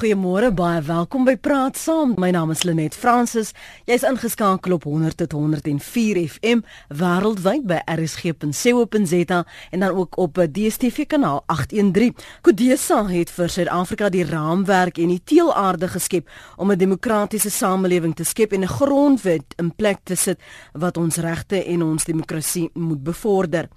[0.00, 2.14] Goeiemôre, baie welkom by Praat Saam.
[2.16, 3.50] My naam is Lenet Fransis.
[3.84, 6.62] Jy's ingeskakel op 100 tot 104 FM
[6.96, 12.14] wêreldwyd by rsg.co.za en dan ook op DStv kanaal 813.
[12.40, 18.24] Kodesa het vir Suid-Afrika die raamwerk en die teelaarde geskep om 'n demokratiese samelewing te
[18.24, 20.40] skep en 'n grondwet in plek te sit
[20.72, 23.68] wat ons regte en ons demokrasie moet bevorder.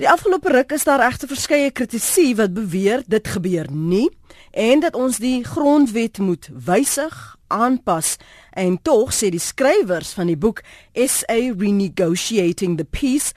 [0.00, 4.08] Die afgelope ruk is daar regte verskeie kritisie wat beweer dit gebeur nie
[4.50, 8.16] en dat ons die grondwet moet wysig, aanpas
[8.56, 10.62] en tog sê die skrywers van die boek
[10.96, 13.34] SA Renegotiating the Peace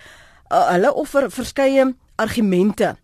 [0.50, 2.96] uh, hulle offer verskeie argumente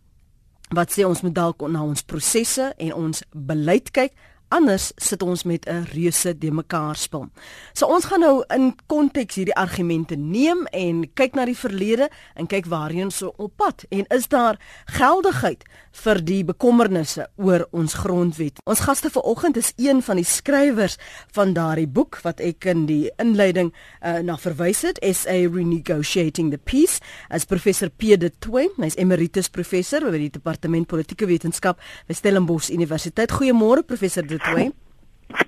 [0.71, 4.15] wat sê ons moet dalk na ons prosesse en ons beleid kyk
[4.51, 7.29] anders sit ons met 'n reuse de mekaar spil.
[7.73, 12.47] So ons gaan nou in konteks hierdie argumente neem en kyk na die verlede en
[12.47, 15.63] kyk waarheen ons so op pad en is daar geldigheid
[16.03, 18.59] vir die bekommernisse oor ons grondwet.
[18.65, 20.97] Ons gaste vanoggend is een van die skrywers
[21.35, 26.57] van daardie boek wat ek in die inleiding uh, na verwys het, SA Renegotiating the
[26.57, 32.17] Peace, as professor Pierre de Toey, hy's emeritus professor by die departement politieke wetenskap by
[32.17, 33.31] Stellenbosch Universiteit.
[33.31, 34.71] Goeiemôre professor de Toey.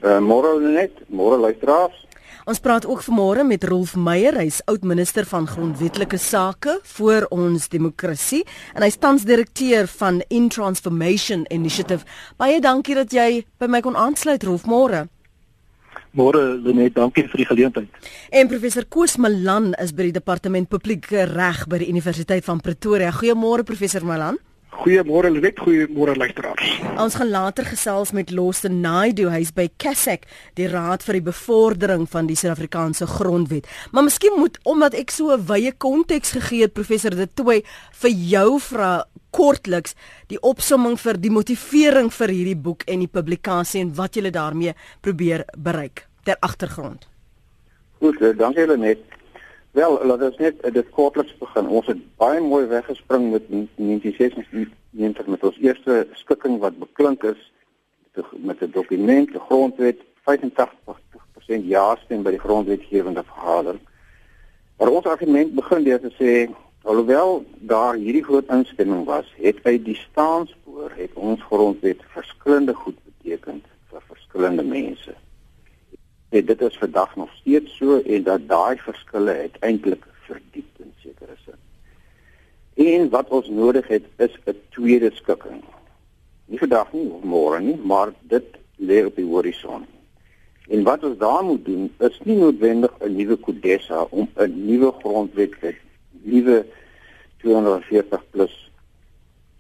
[0.04, 1.96] Uh, môre net, môre luisteraars.
[2.44, 8.42] Ons praat ook vanmôre met Rolf Meyer, hy's oud-minister van grondwetlike sake vir ons demokrasie
[8.76, 12.04] en hy's tans direkteur van In Transformation Initiative.
[12.36, 15.06] Baie dankie dat jy by my kon aansluit, Rolf, môre.
[16.14, 18.10] Môre Lenet, dankie vir die geleentheid.
[18.30, 23.14] En professor Koos Malan is by die departement publieke reg by die Universiteit van Pretoria.
[23.16, 24.38] Goeiemôre professor Malan.
[24.74, 26.70] Goeiemôre Lenet, goeiemôre luisteraars.
[26.98, 30.26] Ons gaan later gesels met Losten Naidu, hy's by Kasek,
[30.58, 33.70] die Raad vir die Bevordering van die Suid-Afrikaanse Grondwet.
[33.94, 37.64] Maar miskien moet omdat ek so 'n wye konteks gegee het professor De Tooy
[38.02, 39.96] vir jou vra kortliks
[40.28, 44.74] die opsomming vir die motivering vir hierdie boek en die publikasie en wat jy daarmee
[45.02, 47.08] probeer bereik ter agtergrond.
[48.00, 49.13] Goed, eh, dankie Lenet.
[49.74, 51.70] Wel, laat ons net uh, dit kortliks begin.
[51.78, 57.40] Ons het baie mooi weggespring met 1996 met ons eerste skikking wat beklink is
[58.38, 63.82] met 'n dokument, die grondwet 85% ja stem by die grondwetgewende vergadering.
[64.78, 66.54] Maar ons argument begin deur te sê
[66.84, 72.98] alhoewel daar hierdie groot instemming was, het uit die staanspoor het ons grondwet verskillende goed
[73.10, 75.18] beteken vir verskillende mense
[76.34, 81.36] en dit is vandag nog steeds so en dat daai verskille uiteindelik verdiep in sekere
[81.46, 81.60] sin.
[82.88, 85.62] En wat ons nodig het is 'n tweede skikking.
[86.46, 89.86] Nie vandag nie of môre nie, maar dit lê op die horison.
[90.68, 94.92] En wat ons daar moet doen is nie noodwendig 'n nuwe kodessa om 'n nuwe
[94.92, 95.76] grondwet te
[96.12, 96.66] nuwe
[97.38, 98.72] 240 plus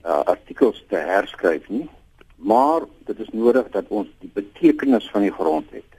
[0.05, 1.89] uh, artikels te herskryf nie,
[2.35, 5.92] maar dit is nodig dat ons die betekenis van die grondwet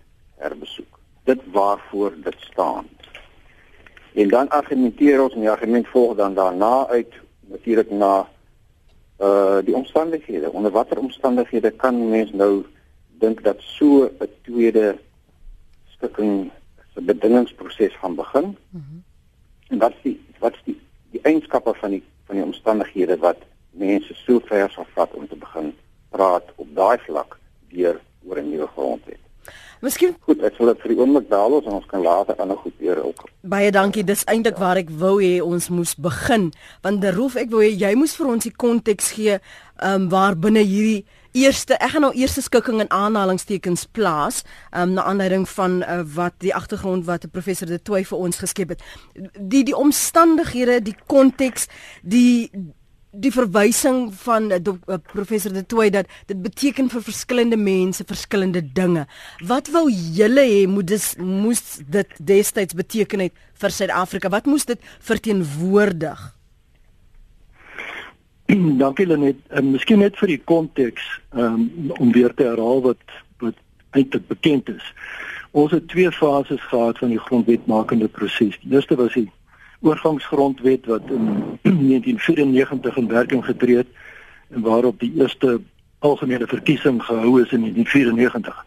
[0.44, 0.99] herbesoek.
[1.25, 2.87] Dit waarvoor dit staan.
[4.15, 8.28] En dan argumenteer ons en die argument volg dan daarna uit natuurlik na
[9.21, 10.53] uh die omstandighede.
[10.53, 12.65] Onder watter omstandighede kan mens nou
[13.19, 14.99] dink dat so 'n tweede
[15.87, 16.50] stukking
[16.94, 18.44] se bedingingsproses gaan begin?
[18.44, 19.03] Mm -hmm.
[19.69, 20.81] En wat is die wat is die
[21.11, 23.38] die eienskappe van die van die omstandighede wat
[23.71, 25.75] mense so ver sal vat om te begin
[26.09, 27.38] praat op daai vlak
[27.69, 29.24] deur oor 'n nuwe grondwet?
[29.84, 32.56] Miskien goed, ek sal dit vir die oomblik daal ons en ons kan later ander
[32.56, 33.27] goed weer ook.
[33.53, 34.05] Baie dankie.
[34.06, 36.47] Dis eintlik waar ek wou hê ons moes begin.
[36.87, 39.37] Want die roof ek wou hê jy moes vir ons die konteks gee
[39.84, 45.05] um waar binne hierdie eerste ek gaan nou eerste skikking in aanhalingstekens plaas um na
[45.11, 48.87] aanleiding van uh, wat die agtergrond wat professor de Toey vir ons geskep het.
[49.37, 51.69] Die die omstandighede, die konteks,
[52.00, 52.50] die
[53.14, 58.62] die verwysing van uh, uh, professor De Tooy dat dit beteken vir verskillende mense verskillende
[58.75, 59.06] dinge.
[59.47, 64.30] Wat wou julle hê moet dis moes dit destyds beteken het vir Suid-Afrika?
[64.32, 66.25] Wat moes dit verteenwoordig?
[68.82, 69.41] Dankie Lenet.
[69.48, 73.56] En miskien net vir die konteks um, om weer te herhaal wat wat
[73.94, 74.93] eintlik bekend is.
[75.55, 78.58] Ons het twee fases gehad van die grondwetmakende proses.
[78.62, 79.28] Die eerste was die
[79.84, 81.25] oorgangsgrondwet wat in
[81.92, 83.86] 1994 in werking getree het
[84.48, 85.60] en waarop die eerste
[85.98, 88.64] algemene verkiesing gehou is in 1994.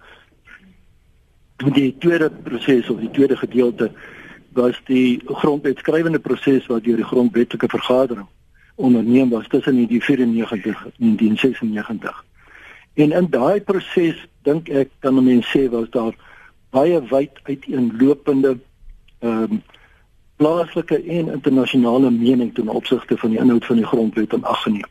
[1.73, 3.91] Die tweede proses of die tweede gedeelte
[4.53, 8.25] was die grondwetskrywende proses wat deur die grondwetlike vergadering
[8.75, 12.25] onderneem was tussen 1994 en 1996.
[12.93, 16.13] En in daai proses dink ek kan mense sê was daar
[16.69, 18.57] baie wyd uiteenlopende
[19.19, 19.63] ehm um,
[20.38, 24.89] plaaslike en internasionale mening ten opsigte van die inhoud van die grondwet en aggeneem.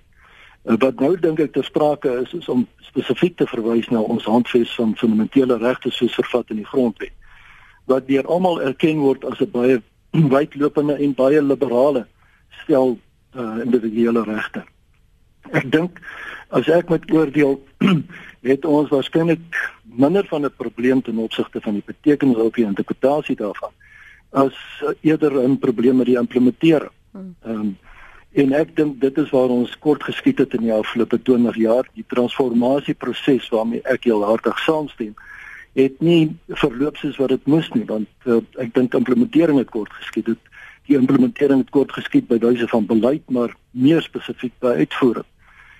[0.65, 4.27] Uh, wat nou dink ek ter sprake is is om spesifiek te verwys na ons
[4.27, 7.15] handves van fundamentele regte soos vervat in die grondwet
[7.87, 9.83] wat deur almal erken word as 'n baie
[10.35, 12.07] wydlopende en baie liberale
[12.63, 12.99] stel
[13.37, 14.65] uh, individuele regte.
[15.53, 16.01] Ek dink
[16.51, 17.61] as ek met oordeel
[18.51, 23.37] het ons waarskynlik minder van 'n probleem ten opsigte van die betekenis of die interpretasie
[23.37, 23.71] daarvan
[24.31, 26.91] as uh, eerder 'n probleem met die implementering.
[27.11, 27.35] Hmm.
[27.43, 27.77] Ehm um,
[28.37, 31.89] en ek dink dit is waar ons kort geskiet het in die afgelope 20 jaar,
[31.95, 35.15] die transformasieproses waarmee ek heel hartig saamstem
[35.77, 39.93] het nie verloop soos wat dit moes nie want uh, ek dink implementering het kort
[40.01, 40.53] geskied het
[40.89, 45.29] die implementering het kort geskied by wyse van beleid maar meer spesifiek by uitvoering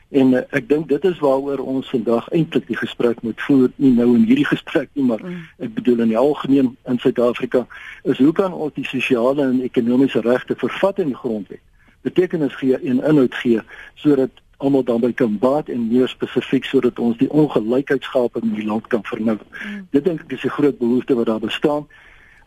[0.09, 3.93] En uh, ek dink dit is waaroor ons vandag eintlik die gesprek moet voer, nie
[3.97, 5.43] nou in hierdie gesprek nie, maar mm.
[5.67, 7.67] ek bedoel in die algemeen in Suid-Afrika,
[8.05, 11.63] is hoe kan ons die sosiale en ekonomiese regte vervat in die grondwet?
[12.07, 13.63] Betekenis gee en inhoud gee
[13.99, 18.69] sodat almal dan by kan baat en meer spesifiek sodat ons die ongelykheidsgaping in die
[18.69, 19.45] land kan verminder.
[19.59, 19.83] Mm.
[19.93, 21.87] Dit dink ek is 'n groot behoefte wat daar bestaan.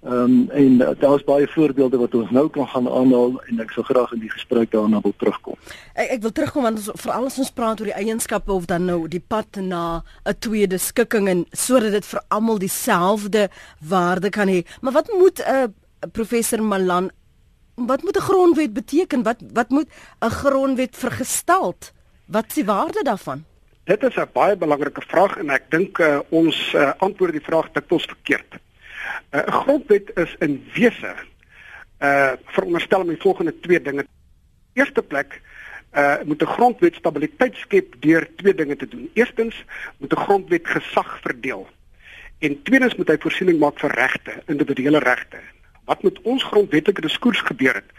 [0.03, 3.59] Ehm um, en uh, daar is baie voorbeelde wat ons nou kan gaan aanhaal en
[3.59, 5.57] ek sou graag in die gesprek daarna wil terugkom.
[5.93, 9.09] Ek ek wil terugkom want veral as ons praat oor die eienskappe of dan nou
[9.11, 13.49] die pad na 'n tweede skikking en sodat dit vir almal dieselfde
[13.83, 14.63] waarde kan hê.
[14.81, 15.67] Maar wat moet 'n uh,
[16.11, 17.11] professor Malan
[17.75, 19.23] wat moet 'n grondwet beteken?
[19.23, 19.89] Wat wat moet
[20.21, 21.91] 'n grondwet vergestalt?
[22.25, 23.43] Wat is die waarde daarvan?
[23.83, 27.71] Dit is 'n baie belangrike vraag en ek dink uh, ons uh, antwoord die vraag
[27.71, 28.59] dikwels verkeerd.
[29.31, 31.15] 'n uh, Grondwet is in wese
[31.99, 34.05] uh veronderstel die volgende twee dinge.
[34.73, 35.41] Eerste plek
[35.93, 39.09] uh moet 'n grondwet stabiliteit skep deur twee dinge te doen.
[39.13, 39.63] Eerstens
[39.97, 41.67] moet 'n grondwet gesag verdeel.
[42.39, 45.37] En tweedens moet hy voorsiening maak vir regte, individuele regte.
[45.85, 47.89] Wat met ons grondwetlike diskurs gebeur het,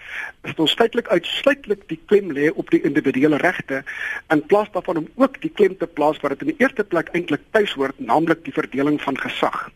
[0.43, 3.85] is dat ons feitelik uitsluitlik die klem lê op die individuele regte
[4.29, 7.09] in plaas daarvan om ook die klem te plaas waar dit in die eerste plek
[7.13, 9.71] eintlik tuis hoort, naamlik die verdeling van gesag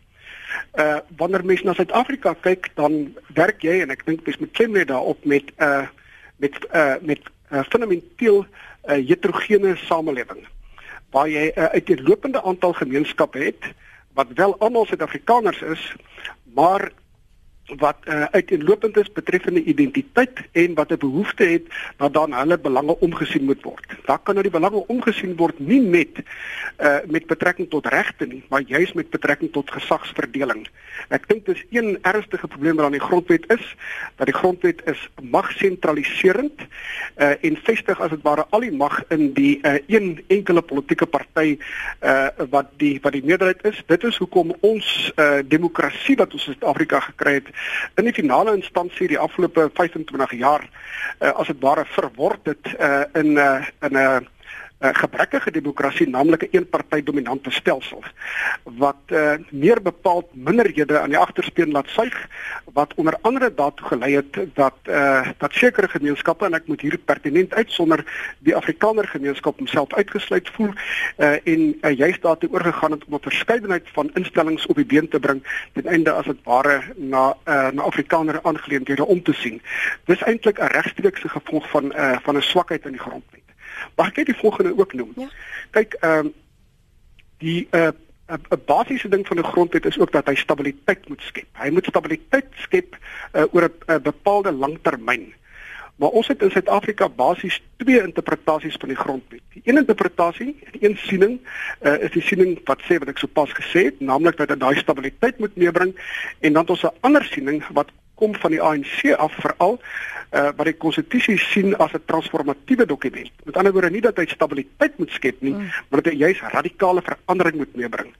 [0.75, 4.73] uh wanneer mens na Suid-Afrika kyk, dan werk jy en ek dink mens moet klem
[4.73, 5.87] lê daarop met uh
[6.37, 7.19] met uh met
[7.51, 10.47] 'n uh, fundamenteel uh, heterogene samelewing
[11.11, 13.63] waar jy 'n uh, uiteenlopende aantal gemeenskappe het
[14.13, 15.95] wat wel almal Suid-Afrikaners is,
[16.53, 16.91] maar
[17.65, 21.65] wat uh, uiteenlopend is betreffende identiteit en wat 'n behoefte het
[21.97, 23.85] dat dan hulle belange omgesien moet word.
[24.05, 26.21] Daar kan nou die belange omgesien word nie met
[26.79, 30.67] uh, met betrekking tot regte nie, maar juis met betrekking tot gesagsverdeling.
[31.07, 33.75] Ek dink dis een ernstige probleem wat aan die grondwet is,
[34.15, 39.33] dat die grondwet is magsentraliserend uh, en vestig as dit ware al die mag in
[39.33, 41.57] die uh, een enkele politieke party
[42.01, 43.83] uh, wat die wat die meerderheid is.
[43.85, 47.54] Dit is hoekom ons uh, demokrasie wat ons in Suid-Afrika gekry het
[47.95, 50.69] in die finale instansie die afgelope 25 jaar
[51.19, 54.17] uh, as dit ware verword het uh, in 'n uh, in 'n uh,
[54.79, 58.03] uh, gebrekkige demokrasie, naamlik 'n eenparty dominante stelsel
[58.63, 62.27] wat uh, meer bepaald minderhede aan die agterspeen laat suig
[62.73, 66.97] wat onder andere daartoe gelei het dat uh, dat sekere gemeenskappe en ek moet hier
[66.97, 68.03] pertinent uitsonder
[68.39, 70.73] die Afrikaner gemeenskap homself uitgesluit voel
[71.17, 75.07] uh, en uh, juist daartoe oorgegaan het om 'n verskeidenheid van instellings op die been
[75.07, 75.43] te bring
[75.73, 79.61] ten einde as dit ware na uh, na Afrikaner aangeleenthede om te sien.
[80.05, 83.44] Dis eintlik 'n regstreekse gevolg van uh, van 'n swakheid in die grondwet.
[83.95, 85.13] Mag ek net die volgende ook noem?
[85.15, 85.29] Ja.
[85.71, 86.33] Kyk, ehm um,
[87.37, 87.91] die uh
[88.27, 91.47] 'n basiese ding van 'n grondwet is ook dat hy stabiliteit moet skep.
[91.53, 92.97] Hy moet stabiliteit skep
[93.33, 95.33] uh, oor 'n bepaalde langtermyn.
[95.95, 99.41] Maar ons het in Suid-Afrika basies twee interpretasies van die grondwet.
[99.53, 101.39] Die een interpretasie, die een siening,
[101.81, 104.75] uh, is die siening wat sê wat ek sopas gesê het, naamlik dat dit daai
[104.75, 105.95] stabiliteit moet meebring
[106.39, 109.79] en dan het ons 'n ander siening wat kom van die ANC af veral
[110.35, 113.31] uh, wat die konstitusie sien as 'n transformatiewe dokument.
[113.43, 115.71] Met ander woorde nie dat hy stabiliteit moet skep nie, mm.
[115.89, 118.13] maar dat hy juis radikale verandering moet meebring.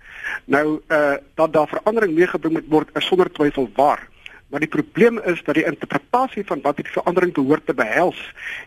[0.45, 4.07] Nou uh dat daar verandering meegebring moet word is sonder twyfel waar.
[4.55, 8.19] Maar die probleem is dat die interpretasie van wat hierdie verandering behoort te behels,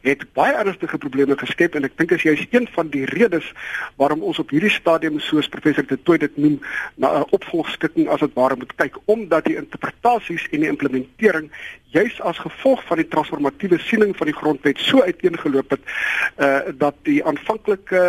[0.04, 3.48] het baie ernstige probleme geskep en ek dink as jy is een van die redes
[3.96, 6.58] waarom ons op hierdie stadium soos professor De Tooy dit noem
[7.00, 11.48] na 'n opvolgskikking as dit ware moet kyk omdat die interpretasies en die implementering
[11.92, 15.80] juis as gevolg van die transformatiewe siening van die grondwet so uiteengeloop het
[16.36, 18.02] uh dat die aanvanklike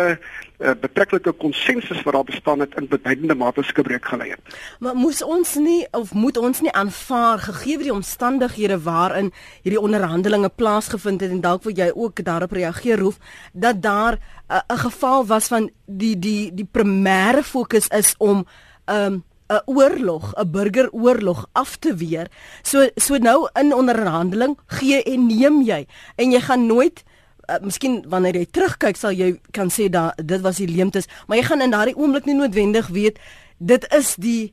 [0.60, 4.58] uh, betrekkelike konsensus wat daar bestaan het in beduidende mate skibreek gelei het.
[4.78, 9.32] Maar moes ons nie of moet ons nie aanvaar gegee die omstandighede waarin
[9.62, 13.16] hierdie onderhandelinge plaasgevind het en dalk wil jy ook daarop reageer roef
[13.52, 18.46] dat daar uh, 'n uh, geval was van die die die primêre fokus is om
[18.86, 22.30] um 'n oorlog, 'n burgeroorlog af te weer.
[22.62, 27.02] So so nou in onderhandeling gee en neem jy en jy gaan nooit
[27.50, 31.36] uh, miskien wanneer jy terugkyk sal jy kan sê dat dit was die leemtes, maar
[31.36, 33.18] jy gaan in daardie oomblik nie noodwendig weet
[33.58, 34.52] dit is die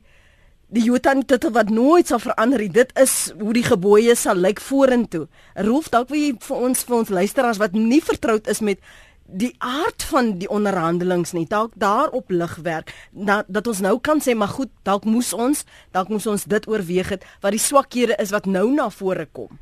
[0.68, 2.68] die Jotan titel wat nooit sal verander nie.
[2.68, 5.24] Dit is hoe die gebooie sal lyk vorentoe.
[5.64, 8.82] Rolf, dalk wil jy vir ons vir ons luisteraars wat nie vertroud is met
[9.28, 14.20] die aard van die onderhandelings nie dalk daarop lig werk dat dat ons nou kan
[14.24, 18.16] sê maar goed dalk moes ons dalk moes ons dit oorweeg het wat die swakhede
[18.16, 19.58] is wat nou na vore kom.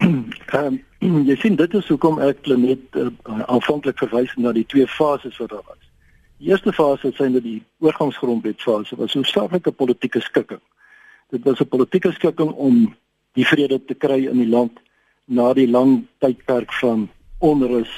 [0.52, 3.08] Ehm um, jy sien dit is hoekom ek net uh,
[3.48, 5.80] aanvanklik verwys na die twee fases wat daar was.
[6.40, 10.60] Die eerste fase sê dat die oorgangsgrondwetfase was 'n staatslike politieke skikking.
[11.30, 12.94] Dit was 'n politieke skikking om
[13.32, 14.80] die vrede te kry in die land
[15.24, 17.08] na die lang tydperk van
[17.40, 17.92] onrus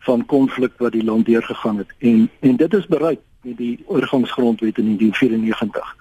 [0.00, 4.78] van konflik wat die land deurgegaan het en en dit is bereik met die oorgangsgrondwet
[4.78, 5.96] in 1994.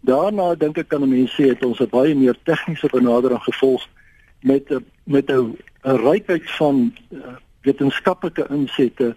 [0.00, 3.86] Daarna dink ek kan 'n mens sê het ons 'n baie meer tegniese benadering gevolg
[4.40, 7.18] met 'n met 'n rykheid van uh,
[7.62, 9.16] wetenskaplike insette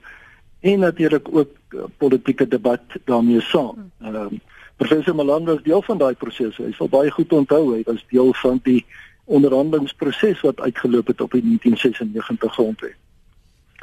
[0.59, 3.91] en natuurlik ook uh, politieke debat daarmee saam.
[4.01, 4.39] Ehm um,
[4.75, 6.57] professor Malanda was deel van daai proses.
[6.57, 8.85] Hy sal baie goed onthou hy was deel van die
[9.23, 12.95] onderhandelingsproses wat uitgeloop het op die 1996 grondwet.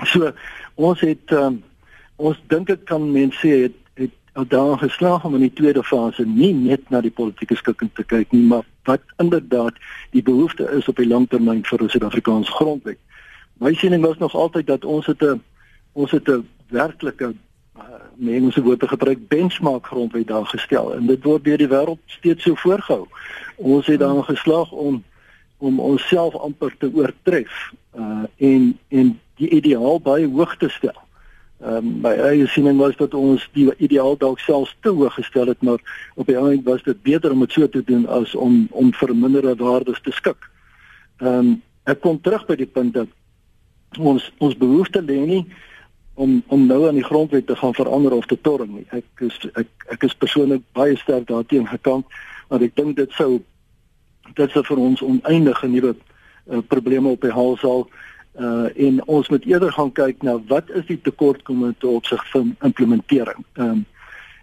[0.03, 0.33] So
[0.75, 1.63] ons het um,
[2.17, 3.81] ons dink ek kan mense sê het
[4.35, 8.03] het daar geslaag om in die tweede fase nie net na die politieke skikking te
[8.03, 9.79] kyk nie, maar wat inderdaad
[10.11, 12.99] die behoefte is op die langtermyn vir 'n Suid-Afrikaanse grondwet.
[13.61, 15.43] My siening was nog altyd dat ons het 'n
[15.93, 17.35] ons het 'n werklike
[17.77, 17.83] uh,
[18.17, 22.43] mense woord te gebruik benchmark grondwet daar gestel en dit word deur die wêreld steeds
[22.43, 23.07] so voorgehou.
[23.57, 25.05] Ons het dan geslaag om
[25.59, 30.99] om onsself amper te oortref uh en en die ideaal baie hoog te stel.
[31.65, 35.47] Ehm um, my eie siening was dat ons die ideaal dalk selfs te hoog gestel
[35.47, 35.81] het, maar
[36.15, 39.15] op die einde was dit beter om dit so te doen as om om vir
[39.17, 40.51] mindere waardes te skik.
[41.23, 43.09] Ehm um, ek kom terug by die punt dat
[43.99, 45.47] ons ons behoefte lê nie
[46.15, 48.87] om om nou aan die grondwet te gaan verander of te torring nie.
[48.91, 52.07] Ek is ek ek is persoonlik baie sterk daarteenoor gekant
[52.49, 53.41] want ek dink dit sou
[54.35, 57.89] dit sou vir ons oneindige nuwe uh, probleme op die hals sal
[58.41, 62.57] uh en ons moet eerder gaan kyk na wat is die tekortkominge te opsig van
[62.63, 63.45] implementering.
[63.55, 63.85] Ehm um,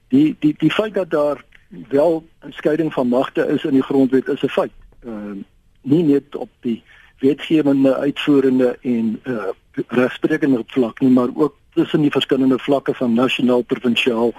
[0.08, 1.44] die die die feit dat daar
[1.90, 4.72] wel 'n skeiding van magte is in die grondwet is 'n feit.
[5.04, 5.44] Ehm uh,
[5.82, 6.84] nie net op die
[7.20, 9.52] wetgewende, uitvoerende en uh
[9.88, 14.34] regsprekende vlak nie, maar ook tussen die verskillende vlakke van nasionaal, provinsiaal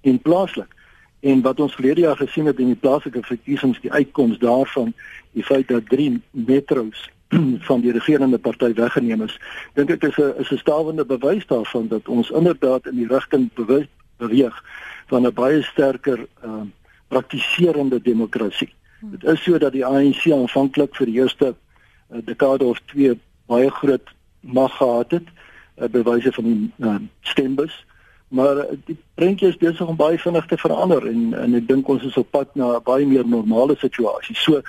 [0.00, 0.73] en plaaslik.
[1.24, 4.92] En wat ons verlede jaar gesien het in die plaaslike verkiesings, die uitkoms daarvan,
[5.32, 7.08] die feit dat drie metros
[7.68, 9.38] van die regerende party weggeneem is,
[9.72, 13.48] dink ek is 'n is 'n stawende bewys daarvan dat ons inderdaad in die rigting
[13.56, 14.56] beweeg
[15.08, 16.66] van 'n baie sterker ehm uh,
[17.08, 18.72] praktiserende demokrasie.
[19.00, 19.10] Hmm.
[19.10, 23.70] Dit is so dat die ANC aanvanklik vir die eerste uh, dekade of twee baie
[23.70, 24.08] groot
[24.40, 25.28] mag gehad het,
[25.78, 27.84] uh, bewyse van die uh, stembus,
[28.34, 31.88] maar uh, die prentjie is besig om baie vinnig te verander en en ek dink
[31.88, 34.36] ons is op pad na 'n baie meer normale situasie.
[34.36, 34.62] So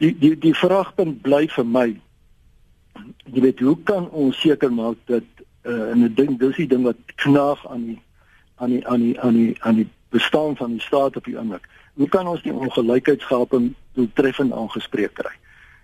[0.00, 1.88] die die die vraagpunt bly vir my.
[3.34, 5.28] Jy weet hoe kan ons seker maak dat
[5.64, 8.00] uh, en ek dink dis die ding wat knaag aan die
[8.56, 11.68] aan die aan die aan die aan die bestaan van die staat op die oomblik.
[11.94, 15.34] Hoe kan ons die ongelykheidsgaping doeltreffend aangespreek kry?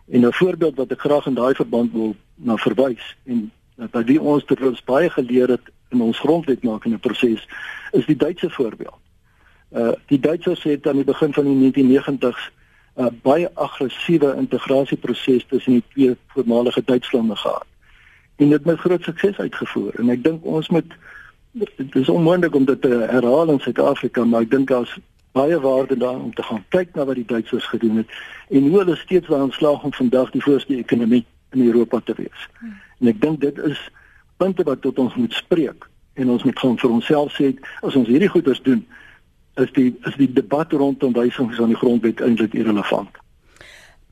[0.09, 4.19] En 'n voorbeeld wat ek graag in daai verband wil na verwys en dat dit
[4.19, 7.49] ons terwyls baie geleer het in ons grondwetmakende proses
[7.93, 8.99] is die Duitse voorbeeld.
[9.71, 12.51] Uh die Duitsers het aan die begin van die 1990s
[12.99, 17.67] 'n uh, baie aggressiewe integrasieproses tussen die twee voormalige Duitslande gehad.
[18.37, 20.97] En dit met groot sukses uitgevoer en ek dink ons moet
[21.53, 24.99] dit is onmoontlik om dit te herhaal in Suid-Afrika, maar ek dink daar's
[25.33, 28.11] baie waarde daarin om te gaan kyk na wat die Duitsers gedoen het
[28.49, 32.49] en hoe hulle steeds daarin slaag om vandag die voorste ekonomie in Europa te wees.
[33.01, 33.81] En ek dink dit is
[34.39, 35.87] punte wat tot ons moet spreek
[36.19, 37.53] en ons moet gaan vir onsself sê
[37.87, 38.83] as ons hierdie goeders doen
[39.63, 43.11] is die is die debat rondom wysigings aan die grondwet eintlik irrelevant.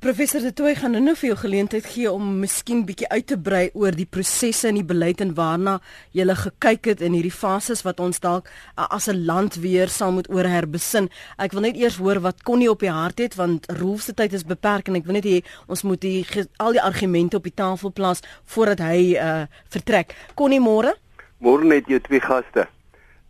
[0.07, 3.65] Professor De Tooy gaan nou vir jou geleentheid gee om miskien bietjie uit te brei
[3.75, 5.81] oor die prosesse en die beleid en waarna
[6.15, 8.47] jy gele gekyk het in hierdie fases wat ons dalk
[8.77, 11.11] as 'n land weer sal moet oor herbesin.
[11.39, 14.15] Ek wil net eers hoor wat kon nie op die hart het want Rolf se
[14.15, 16.25] tyd is beperk en ek wil net hê ons moet die
[16.59, 20.15] al die argumente op die tafel plaas voordat hy uh, vertrek.
[20.37, 20.95] Kon nie môre?
[21.41, 22.69] Môre net jou twee gaste.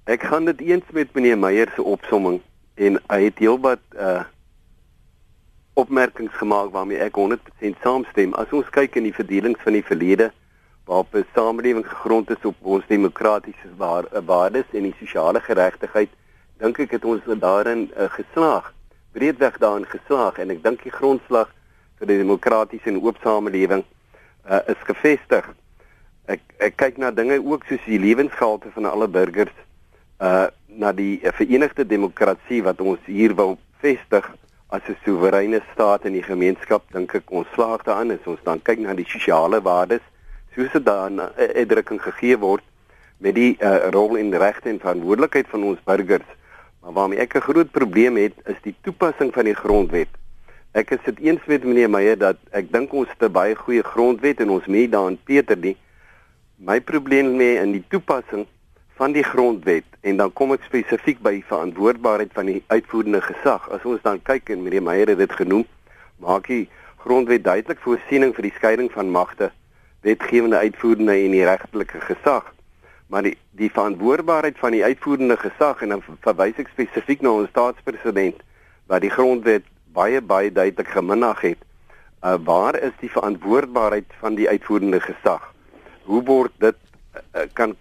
[0.04, 2.42] Ek gaan dit eens met meneer Meyer se opsomming
[2.74, 4.24] en hy het heelwat uh
[5.76, 8.32] opmerkings gemaak waarmee ek 100% saamstem.
[8.40, 10.30] As ons kyk in die verdelings van die verlede
[10.88, 16.08] waarop 'n samelewing gegrond is op ons demokratiese uh, waardes en die sosiale geregtigheid,
[16.58, 18.72] dink ek het ons daarin uh, geslaag.
[19.12, 21.52] Breedweg daarin geslaag en ek dink die grondslag
[21.98, 23.84] vir die demokratiese en oop samelewing
[24.48, 25.44] uh, is gevestig.
[26.24, 29.56] Ek ek kyk na dinge ook soos die lewensgehalte van alle burgers
[30.20, 34.26] uh na die Verenigde Demokrasie wat ons hier wil vestig
[34.68, 38.62] as 'n soewereine staat in die gemeenskap dink ek ons slaag daarin as ons dan
[38.62, 40.02] kyk na die sosiale waardes
[40.54, 42.64] soos dit dan 'n uh, uitdrukking gegee word
[43.18, 46.28] met die uh, rol en regte en verantwoordelikheid van ons burgers.
[46.80, 50.08] Maar waarmee ek 'n groot probleem het is die toepassing van die grondwet.
[50.72, 53.82] Ek is dit eens met meneer Meyer dat ek dink ons het 'n baie goeie
[53.82, 55.76] grondwet en ons moet daarin Peter die
[56.56, 58.46] my probleem lê in die toepassing
[58.96, 63.66] van die grondwet en dan kom ek spesifiek by verantwoordbaarheid van die uitvoerende gesag.
[63.74, 65.66] As ons dan kyk en meneer Meyer het dit genoem,
[66.22, 66.64] maak die
[67.04, 69.50] grondwet duidelik voorsiening vir die skeiding van magte,
[70.06, 72.48] wetgewende, uitvoerende en die regtelike gesag.
[73.12, 77.52] Maar die die verantwoordbaarheid van die uitvoerende gesag en dan verwys ek spesifiek na ons
[77.52, 78.40] staatspresident
[78.88, 81.60] wat die grondwet baie baie duidelik geminag het.
[82.24, 85.44] Uh, waar is die verantwoordbaarheid van die uitvoerende gesag?
[86.08, 86.76] Hoe word dit
[87.16, 87.76] uh, kan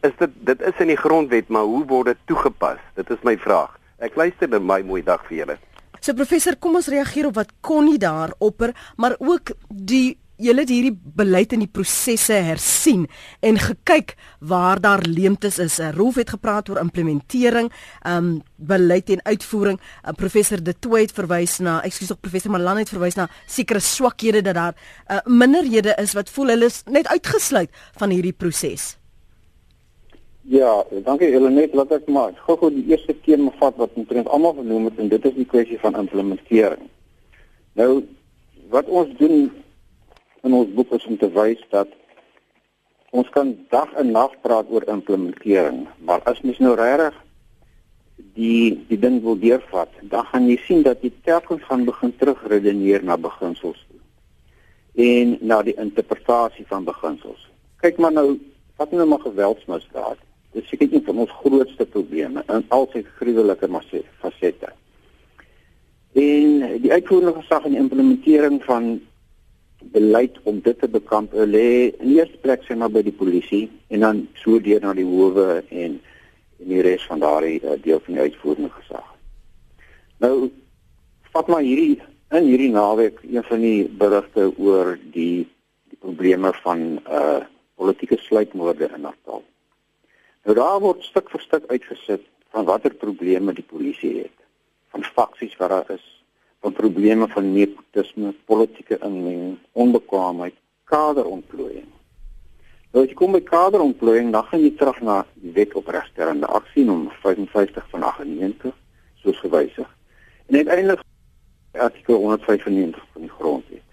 [0.00, 2.80] is dit dit is in die grondwet, maar hoe word dit toegepas?
[2.94, 3.74] Dit is my vraag.
[4.02, 5.58] Ek luister na my mooi dag vir julle.
[6.02, 10.72] So professor, kom ons reageer op wat Connie daar opper, maar ook die julle het
[10.72, 13.04] hierdie beleid en die prosesse hersien
[13.46, 15.78] en gekyk waar daar leemtes is.
[15.94, 17.70] Rolf het gepraat oor implementering,
[18.02, 19.78] ehm um, beleid en uitvoering.
[19.78, 23.80] Uh, professor De Tooy het verwys na, ekskuus tog professor Malan het verwys na sekere
[23.80, 28.96] swakhede dat daar uh, minderhede is wat voel hulle is net uitgesluit van hierdie proses.
[30.42, 34.88] Ja, dankie Helenet, laat ek maar gou-gou die eerste tema vat wat omtrent almal genoem
[34.88, 36.88] het en dit is die kwessie van implementering.
[37.78, 38.02] Nou
[38.72, 39.52] wat ons doen
[40.42, 41.92] in ons boek is om te wys dat
[43.14, 47.14] ons kan dag en nag praat oor implementering, maar as mens nou regtig
[48.34, 53.06] die die ding wil deurvat, dan gaan jy sien dat jy telkens gaan begin terugredeneer
[53.06, 54.02] na beginsels toe
[55.06, 57.46] en na die interpretasie van beginsels.
[57.80, 58.40] Kyk maar nou,
[58.76, 60.18] wat nou maar geweldsmisdaad
[60.52, 63.68] Dit is seker een van ons grootste probleme in al sy gruwelike
[64.20, 64.72] fasette.
[66.12, 69.00] En die uitvoerende gesag en implementering van
[69.92, 74.04] beleid om dit te bekamp lê in eerste plek sê maar by die polisie en
[74.04, 76.00] dan so deur na die howe en
[76.62, 79.06] en die res van daardie uh, deel van die uitvoerende gesag.
[80.22, 80.50] Nou
[81.34, 81.98] vat maar hierdie
[82.32, 85.48] in hierdie naweek een van die berigte oor die
[85.90, 87.40] die probleme van uh
[87.82, 89.42] politieke sluitmoorde in Natal.
[90.42, 94.34] Nou daar word stuk vir stuk uitgesit van watter probleme die polisie het.
[94.90, 96.02] Van faksies wat daar is,
[96.60, 100.56] van probleme van nepotisme, politieke inmenging, onbekwaamheid,
[100.90, 101.88] kaderontplooiing.
[102.92, 106.50] Nou as jy kom by kaderontplooiing, dan gaan jy terug na die wet op regstellende
[106.50, 108.74] aksie nommer 55 van 98
[109.22, 109.88] soos gewysig.
[110.50, 111.06] En uiteindelik
[111.72, 113.86] artikel 195 van die grondwet.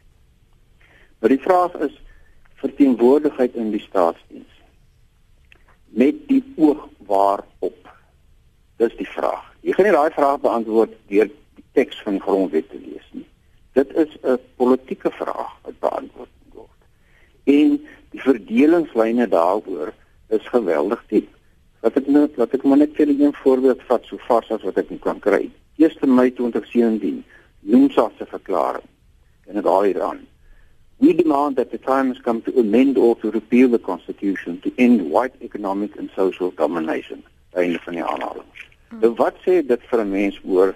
[1.19, 2.01] Maar die vraag is
[2.59, 4.58] verteenwoordigheid in die staatsdiens
[5.89, 7.93] met die oog waarop?
[8.77, 9.45] Dis die vraag.
[9.61, 13.27] Jy gaan nie daai vraag beantwoord deur die teks van die grondwet te lees nie.
[13.73, 16.79] Dit is 'n politieke vraag wat beantwoord word.
[17.43, 17.79] En
[18.11, 19.93] die verdelingslyne daaroor
[20.27, 21.29] is geweldig diep.
[21.81, 24.77] Wat ek nou wat ek maar net vir 'n voorbeeld vat so vars as wat
[24.77, 25.49] ek kan kry.
[25.77, 27.23] 1 Mei 2017
[27.59, 28.87] noem sy se verklaring.
[29.47, 30.19] En dit daar hieraan.
[30.99, 34.71] We demand that the time has come to amend or to repeal the Constitution to
[34.77, 37.23] end white economic and social domination.
[37.53, 38.49] Einde van die aanhaling.
[38.89, 38.99] Hmm.
[38.99, 40.75] Nou wat sê dit vir 'n mens oor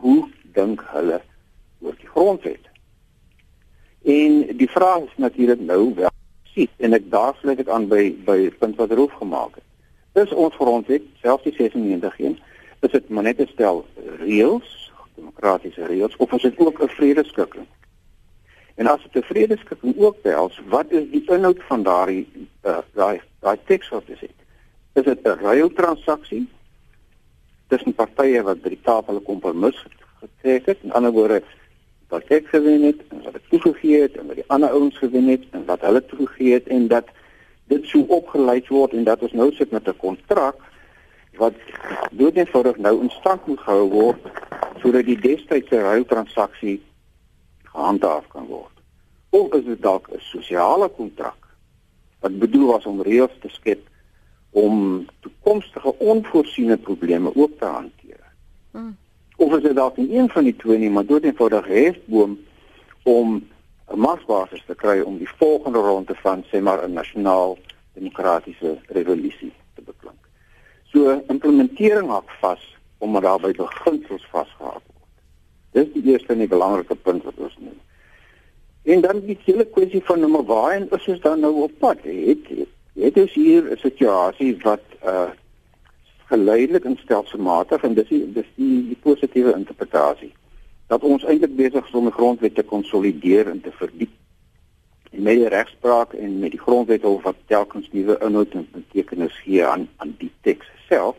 [0.00, 1.20] hoe dink hulle
[1.80, 2.64] oor die grondwet?
[4.04, 8.16] En die vraag is natuurlik nou wel sien en ek daar sluit ek aan by
[8.24, 9.64] by punt wat Roof gemaak het.
[10.12, 12.38] Dis ons grondwet, selfs die 96 een,
[12.80, 13.86] is dit maar net 'n stel
[14.18, 17.66] reëls, demokratiese reëls of is dit ook 'n vredeskikking?
[18.74, 23.20] En as dit 'n vredeskikking ook behels, wat is die inhoud van daardie uh, daai
[23.40, 24.38] daai teks wat dit het?
[24.92, 26.48] Is dit 'n ruiltransaksie
[27.68, 29.86] tussen partye wat by die tafel 'n kompromis
[30.20, 30.78] getrek het?
[30.82, 31.42] In ander woorde,
[32.08, 35.26] wat ek gewen het en wat ek toegegee het en wat die ander ouens gewen
[35.28, 37.06] het en wat hulle toegegee het en dat
[37.72, 40.56] dit so opgelei word en dat ons nou sit met 'n kontrak
[41.36, 41.54] wat
[42.10, 44.20] doodeenvoudig nou in stand gehou word
[44.82, 46.82] sodat die destydse ruiltransaksie
[47.74, 48.76] gehandhaaf kan word.
[49.34, 51.40] Of is dit dalk 'n sosiale kontrak
[52.20, 53.82] wat bedoel was om reëls te skep
[54.50, 58.22] om toekomstige onvoorsiene probleme ook te hanteer?
[58.70, 58.96] Hmm.
[59.36, 62.38] Of is dit dalk een van die twee nie, maar dood eenvoudig hefboom
[63.02, 63.48] om
[63.92, 67.58] 'n magsbasis te kry om die volgende ronde van sê maar 'n nasionaal
[67.92, 70.22] demokratiese revolusie te beklink.
[70.82, 74.80] So implementering hak vas omdat daarby beginsels vasgehou
[75.74, 77.78] Dis die eerste en die belangrike punt wat ons noem.
[78.84, 81.78] En dan die hele kwessie van nou maar waar en is ons dan nou op
[81.82, 82.04] pad?
[82.04, 82.52] Het
[82.94, 85.30] het is hier 'n situasie wat uh
[86.24, 90.32] geleidelik en stelselmatig en dis die dis die, die positiewe interpretasie
[90.86, 94.10] dat ons eintlik besig is om die grondwet te konsolideer en te verdiep.
[95.10, 99.64] Met die regspraak en met die grondwet hof wat telkens nuwe inhoud en betekenis gee
[99.66, 101.16] aan aan die teks self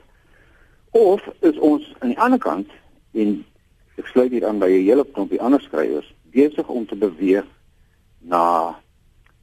[0.92, 2.72] of is ons aan die ander kant
[3.12, 3.46] en
[3.96, 7.46] ek sluit hier aan by 'n hele klompie ander skrywers besig om te beweeg
[8.20, 8.76] na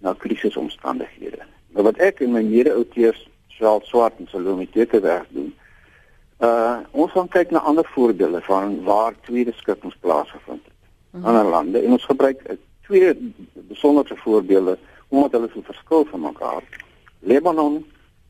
[0.02, 1.38] na krisisomstandighede.
[1.72, 5.54] Maar wat ek en my mede-auteurs Charles Swart en Salome Teke werk doen,
[6.42, 10.74] uh ons gaan kyk na ander voorbeelde van waar tweede skikkings plaasgevind het.
[11.10, 11.28] Mm -hmm.
[11.28, 16.62] Ander lande en ons gebruik uh, twee besondere voorbeelde omdat hulle so verskil van mekaar.
[17.18, 17.86] Lebanon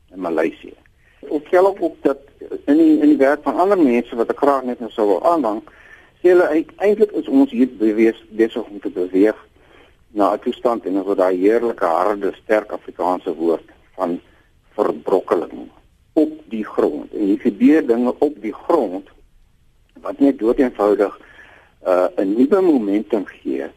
[0.09, 0.73] en Maleisië.
[1.19, 2.17] Ons kel ook dat
[2.65, 5.23] in die, in die werk van ander mense wat ek graag net nou sou wil
[5.25, 5.61] aanhang,
[6.23, 9.35] sê hulle eintlik is ons hier beweeg besig om te beweeg
[10.13, 14.21] na 'n toestand en oor daai heerlike harde sterk Afrikaanse woord van
[14.75, 15.69] verbrokkeling
[16.13, 17.11] op die grond.
[17.13, 19.09] En hier gebeur dinge op die grond
[20.01, 21.19] wat net doeteenvoudig
[21.87, 23.67] uh, 'n nuwe momentum gee.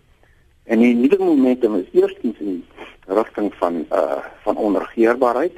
[0.64, 2.64] En die nuwe momentum is eerstens in
[3.06, 5.56] rigting van uh van onregeerbaarheid.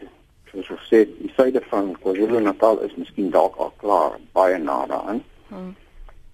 [0.53, 5.23] Soos ek sê, die suide van KwaZulu-Natal is miskien dalk al klaar baie na daaraan.
[5.49, 5.75] Hmm.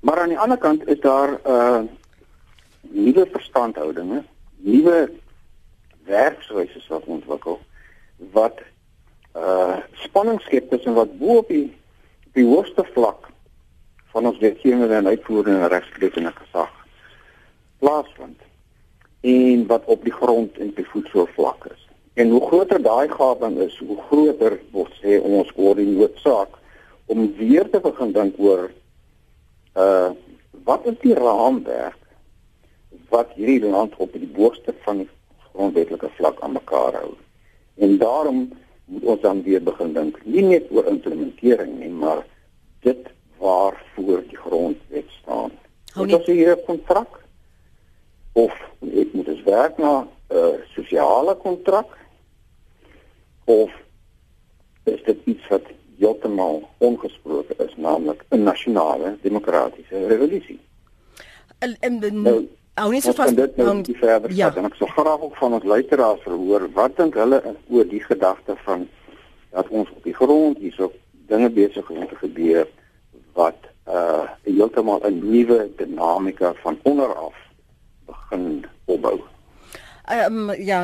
[0.05, 1.83] Maar aan die ander kant is daar uh
[2.81, 4.23] nuwe verstandhoudinge
[4.57, 5.11] nuwe
[6.05, 7.57] werkswyse wat ontwikkel
[8.37, 8.61] wat
[9.37, 11.73] uh spanning skep tussen wat bo op die
[12.37, 13.31] die hoogste vlak
[14.13, 16.77] van ons wetgewing en uitvoering en regskrete gesag
[17.79, 18.45] plaasvind
[19.21, 21.89] en wat op die grond en die voedsel vlak is.
[22.15, 26.61] En hoe groter daai gaping is, hoe groter word sê ons oor die noodsaak
[27.07, 28.69] om weer te begin dink oor
[29.77, 30.11] uh
[30.65, 31.99] wat is die raamwerk
[33.13, 35.09] wat hierdie land op die boogste van die
[35.51, 37.11] grondwetlike vlak aan mekaar hou.
[37.77, 38.49] En daarom
[38.85, 42.25] moet ons dan weer begin dink, nie net oor implementering nie, maar
[42.87, 45.53] dit waarvoor die grondwet staan.
[45.95, 47.21] Hou nie hier 'n kontrak
[48.33, 51.99] of ek moet dus werk na 'n uh, sosiale kontrak
[53.45, 53.71] of
[54.85, 55.63] is dit iets wat
[55.99, 60.61] heeltemal ongesproke is, naamlik 'n nasionale demokratiese revolusie.
[61.59, 63.31] En, en, nou, Hou net so vas.
[63.35, 64.49] Dit nou die verder ja.
[64.59, 67.39] en ek sou graag ook van ons luisteraars verhoor wat dink hulle
[67.71, 68.89] oor die gedagte van
[69.55, 70.91] dat ons op die grond hierso
[71.31, 72.67] dinge besig is om te gebeur
[73.39, 77.39] wat uh heeltemal 'n nuwe dinamika van onder af
[78.11, 79.23] begin opbou.
[80.05, 80.83] Ehm um, ja,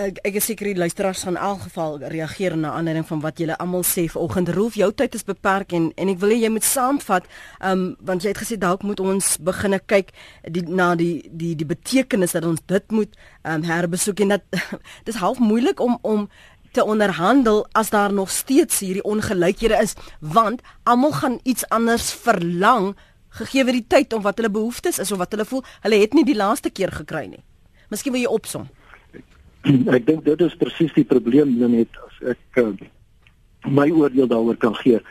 [0.00, 3.40] ek, ek is seker die luisteraars gaan in elk geval reageer na aanleiding van wat
[3.42, 4.48] julle almal sê vanoggend.
[4.56, 7.28] Rolf, jou tyd is beperk en en ek wil hê jy moet saamvat,
[7.60, 10.14] ehm um, want jy het gesê dalk moet ons begine kyk
[10.56, 14.48] die na die die die betekenis dat ons dit moet ehm um, herbesoek en dat
[15.10, 16.26] dis half moeilik om om
[16.72, 22.94] te onderhandel as daar nog steeds hierdie ongelykhede is, want almal gaan iets anders verlang
[23.28, 25.64] gegee word die tyd om wat hulle behoeftes is of wat hulle voel.
[25.84, 27.44] Hulle het nie die laaste keer gekry nie.
[27.92, 28.68] Miskien wil jy opsom.
[29.96, 32.72] Ek dink dit is presies die probleem net as ek uh,
[33.68, 35.02] my oordeel daaroor kan gee.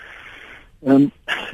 [0.81, 1.11] Ehm um,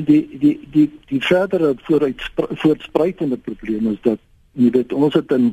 [0.07, 2.21] die die die die verdere vooruit
[2.63, 4.21] voortspruitende probleem is dat
[4.53, 5.49] jy weet ons het in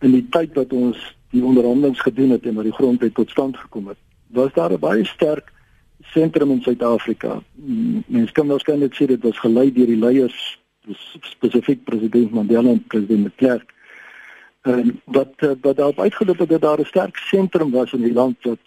[0.00, 1.00] in die tyd wat ons
[1.34, 3.98] die onderhandelinge gedoen het en wat die grondwet tot stand gekom het,
[4.36, 5.52] was daar 'n baie sterk
[6.12, 7.42] sentrum in Suid-Afrika.
[8.06, 10.58] Mens kan waarskynlik sê dit was gelei deur die leiers
[11.22, 13.74] spesifiek president Mandela en president de Klerk
[14.60, 18.12] en wat eh, wat daarop uitgeloop het dat daar 'n sterk sentrum was in die
[18.12, 18.58] land wat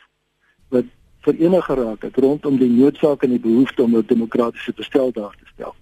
[0.67, 0.85] wat
[1.19, 5.45] verenig geraak het rondom die noodsaak en die behoefte om 'n demokratiese bestel daar te
[5.53, 5.75] stel.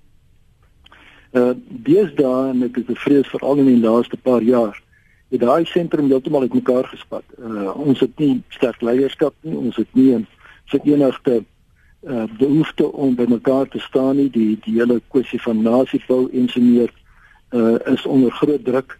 [1.31, 4.81] Uh deesdae en ek is bevrees veral in die laaste paar jaar
[5.29, 7.23] het daai sentrum heeltemal uitmekaar gespat.
[7.39, 10.27] Uh ons het nie sterk leierskap nie, ons het nie 'n
[10.65, 11.43] verenigde
[12.01, 14.29] uh behoefte om by mekaar te staan nie.
[14.29, 16.91] Die die hele kwessie van nasiebou ingenieur
[17.49, 18.99] uh is onder groot druk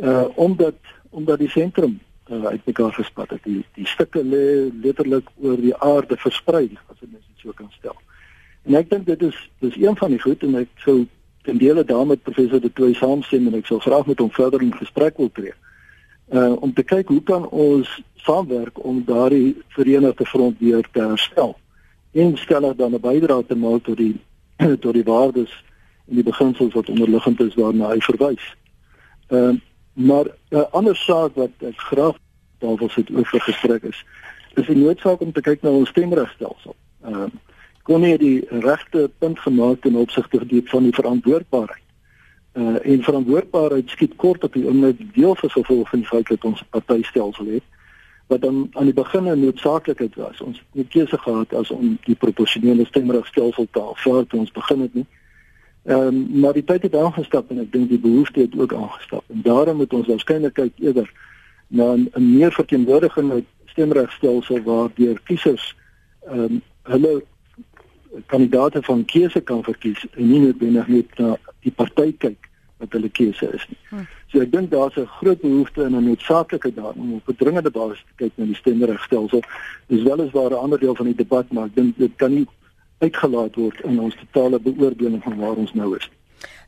[0.00, 0.74] uh omdat
[1.10, 2.00] omdat die sentrum
[2.30, 3.44] uh, uitmekaar gespat het.
[3.44, 7.70] Die die stukke lê letterlik oor die aarde versprei, as jy mens dit so kan
[7.78, 7.96] stel.
[8.62, 11.02] En ek dink dit is dis een van die goed en ek sou
[11.42, 14.74] ten dele daarmee professor De Tooy saamstem en ek sou graag met hom verder in
[14.76, 15.54] gesprek wil tree.
[16.32, 17.90] Uh om te kyk hoe kan ons
[18.22, 21.56] saamwerk om daardie verenigde front weer te herstel
[22.12, 24.16] en stellig dan 'n bydrae te maak tot die
[24.84, 25.52] tot die waardes
[26.08, 28.54] en die beginsels wat onderliggend is waarna hy verwys.
[29.28, 29.60] Ehm uh,
[29.92, 32.16] Maar 'n ander saak wat ek graag
[32.58, 34.04] daaroor sit oor gesprek is,
[34.54, 36.74] is die noodsaak om te kyk na ons stemregstelsel.
[37.04, 37.30] Ehm uh,
[37.82, 41.82] kon nie die regte punt gemaak ten opsigte van die verantwoordbaarheid
[42.52, 46.44] Uh en verantwoordbaarheid skiet kort op die oomblik deel van gevolg van die feit dat
[46.44, 47.62] ons 'n partytelsel het
[48.26, 50.40] wat dan aan die begin 'n noodsaaklikheid was.
[50.40, 54.80] Ons het nie keuse gehad as om die proporsionele stemregstelsel te aanvaar toe ons begin
[54.80, 55.06] het nie.
[55.84, 59.24] Ehm um, maar die tyd het aangestap en ek dink die behoefte het ook aangestap.
[59.26, 61.10] En daarom moet ons waarskynlik kyk eerder
[61.68, 65.74] na 'n meer verteenwoordigende stemregstelsel waar deur kiesers
[66.26, 67.22] ehm um, hulle
[68.26, 72.48] kandidaate van keuse kan verkies en nie noodwendig net na die party kyk
[72.82, 73.78] wat hulle keuse is nie.
[73.90, 74.06] Hmm.
[74.32, 77.70] So ek dink daar's 'n groot behoefte en 'n noodsaaklikheid daar om op 'n dringende
[77.70, 79.42] basis te kyk na die stemregstelsel.
[79.86, 82.46] Dis weliswaar 'n ander deel van die debat, maar ek dink dit kan nie
[83.02, 86.08] uitgelaat word in ons totale beoordeling van waar ons nou is.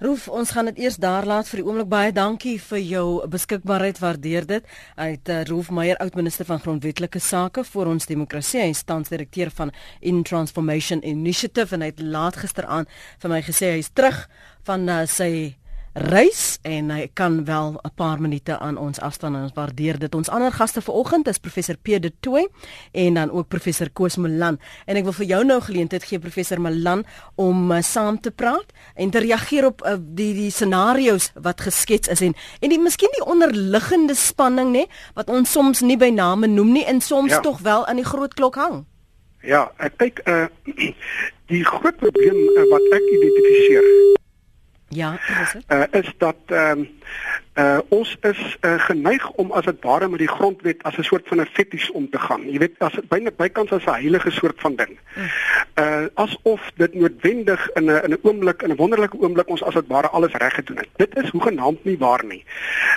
[0.02, 4.00] Roef, ons gaan dit eers daar laat vir die oomblik baie dankie vir jou beskikbaarheid,
[4.02, 4.66] waardeer dit.
[4.98, 9.70] Uit uh, Roef Meyer, oud-minister van grondwetlike sake vir ons demokrasie en standsdirekteur van
[10.02, 12.90] In Transformation Initiative en hy het laat gisteraan
[13.22, 14.26] vir my gesê hy is terug
[14.66, 15.30] van uh, sy
[15.94, 20.14] reis en hy kan wel 'n paar minute aan ons afstaan en ons waardeer dit.
[20.14, 22.48] Ons ander gaste vanoggend is professor P de Tooi
[22.92, 24.58] en dan ook professor Koos Malan.
[24.86, 27.04] En ek wil vir jou nou geleentheid gee professor Malan
[27.34, 32.08] om uh, saam te praat en te reageer op uh, die die scenario's wat geskets
[32.08, 36.46] is en en die miskien die onderliggende spanning nê wat ons soms nie by name
[36.46, 37.40] noem nie en soms ja.
[37.40, 38.84] tog wel aan die groot klok hang.
[39.42, 40.46] Ja, ek kyk uh
[41.52, 44.22] die groot probleem uh, wat ek identifiseer
[44.94, 45.54] Ja, is?
[45.68, 46.84] Uh, is dat ehm
[47.54, 51.28] uh ons is uh, geneig om as dit ware met die grondwet as 'n soort
[51.28, 52.50] van 'n fetish om te gaan.
[52.50, 54.98] Jy weet as byna bykans as 'n heilige soort van ding.
[55.74, 59.74] Uh asof dit noodwendig in 'n in 'n oomblik in 'n wonderlike oomblik ons as
[59.74, 60.88] dit ware alles reg gedoen het.
[60.96, 62.44] Dit is hoegenaamd nie waar nie.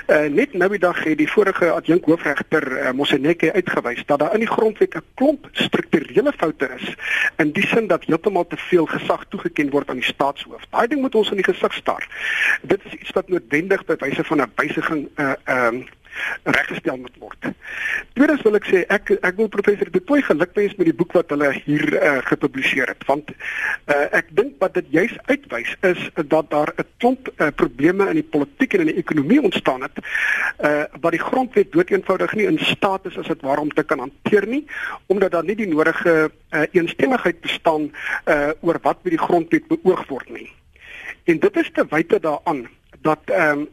[0.07, 4.33] Uh net nou die dag het die vorige adjunk hoofregter uh, Moseneke uitgewys dat daar
[4.33, 6.95] in die grondwet 'n klomp strukturele foute is
[7.37, 10.65] in die sin dat heeltemal te veel gesag toegeken word aan die staatshoof.
[10.69, 12.07] Daai ding moet ons in die gesig staar.
[12.61, 15.85] Dit is iets wat noodwendig by wyse van 'n wysiging uh ehm um,
[16.43, 17.49] reggestel moet word.
[18.13, 21.31] Tweedens wil ek sê ek ek wil professor De Tooy gelukwens met die boek wat
[21.33, 26.49] hulle hier uh, gepubliseer het want uh, ek dink wat dit juis uitwys is dat
[26.53, 30.85] daar 'n klomp uh, probleme in die politiek en in die ekonomie ontstaan het uh,
[31.01, 34.65] wat die grondwet doeteenvoudig nie in staat is as dit waarom te kan hanteer nie
[35.07, 37.91] omdat daar nie die nodige uh, eensstemmigheid bestaan
[38.25, 40.49] uh, oor wat met die grondwet beoog word nie.
[41.27, 42.67] En dit is te wyte daaraan
[43.01, 43.67] dat ehm um,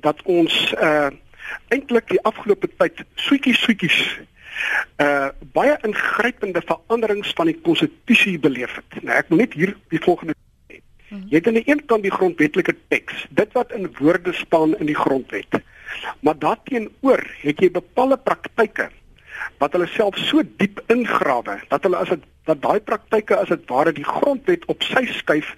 [0.00, 1.10] dat ons uh
[1.72, 4.00] eintlik die afgelope tyd soetjies soetjies
[5.00, 9.02] uh baie ingrypende veranderings van die konstitusie beleef het.
[9.02, 10.80] Nou ek wil net hier die volgende sê.
[11.08, 11.24] Mhm.
[11.30, 14.90] Jy het aan die een kant die grondwetlike teks, dit wat in woorde staan in
[14.90, 15.60] die grondwet.
[16.20, 18.90] Maar daarteenoor het jy bepaalde praktyke
[19.58, 23.64] wat hulle self so diep ingrawe dat hulle as dit dat daai praktyke as dit
[23.68, 25.50] ware die grondwet op sy skuif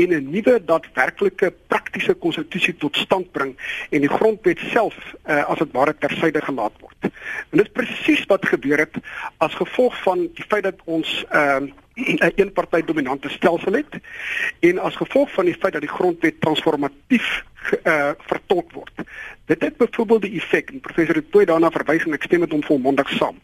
[0.00, 3.52] en 'n nuwe daadwerklike praktiese konstitusie tot stand bring
[3.90, 7.12] en die grondwet self uh, as dit ware tersyde gelaat word.
[7.50, 8.96] En dit is presies wat gebeur het
[9.38, 14.00] as gevolg van die feit dat ons ehm uh, 'n eenpartyt dominante stelsel het
[14.60, 17.44] en as gevolg van die feit dat die grondwet transformatief
[17.84, 18.92] uh, vertolk word.
[19.44, 22.52] Dit het byvoorbeeld die effek en professor het toe daarna verwys en ek stem met
[22.52, 23.40] hom volmondig saam.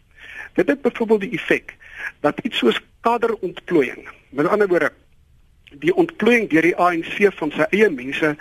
[0.53, 1.75] Dit het byvoorbeeld die effek
[2.19, 4.91] dat iets soos kaderontplooiing, met ander woorde
[5.75, 8.35] die ontplooiing deur die ANC van sy eie mense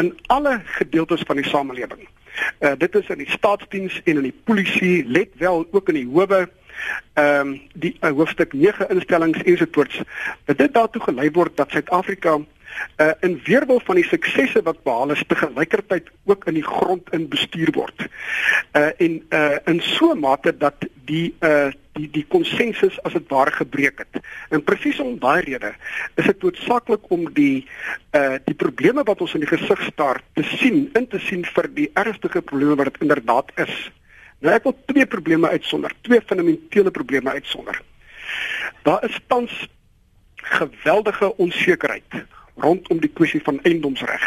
[0.00, 2.08] in alle gedeeltes van die samelewing.
[2.58, 6.08] Uh dit is in die staatsdiens en in die polisie, let wel ook in die
[6.08, 6.48] howe,
[7.12, 10.00] ehm um, die uh, hoofstuk 9 instellings ensovoorts.
[10.44, 12.38] Dat dit daartoe gelei word dat Suid-Afrika
[12.96, 17.12] uh, in weerwil van die suksesse wat behaal is te gelykertyd ook in die grond
[17.12, 18.06] in bestuur word.
[18.72, 23.28] Uh en uh in so 'n mate dat die uh die die konsensus as dit
[23.28, 24.22] ware gebreek het.
[24.48, 25.74] En presies om daai rede
[26.14, 27.66] is dit noodsaaklik om die
[28.12, 31.68] uh die probleme wat ons in die gesig staar te sien, in te sien vir
[31.74, 33.90] die ernstige probleme wat dit inderdaad is.
[34.42, 37.78] Nou ek wil twee probleme uitsonder, twee fundamentele probleme uitsonder.
[38.82, 39.68] Daar is tans
[40.34, 42.24] geweldige onsekerheid
[42.54, 44.24] rondom die kwessie van eiendomsreg.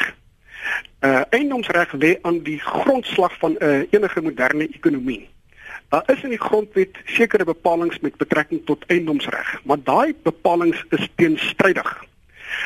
[1.04, 5.30] Uh eiendomsreg lê aan die grondslag van 'n uh, enige moderne ekonomie.
[5.90, 11.08] Daar is in die grondwet sekere bepalinge met betrekking tot eiendomsreg, maar daai bepalinge is
[11.16, 12.06] teenstrydig.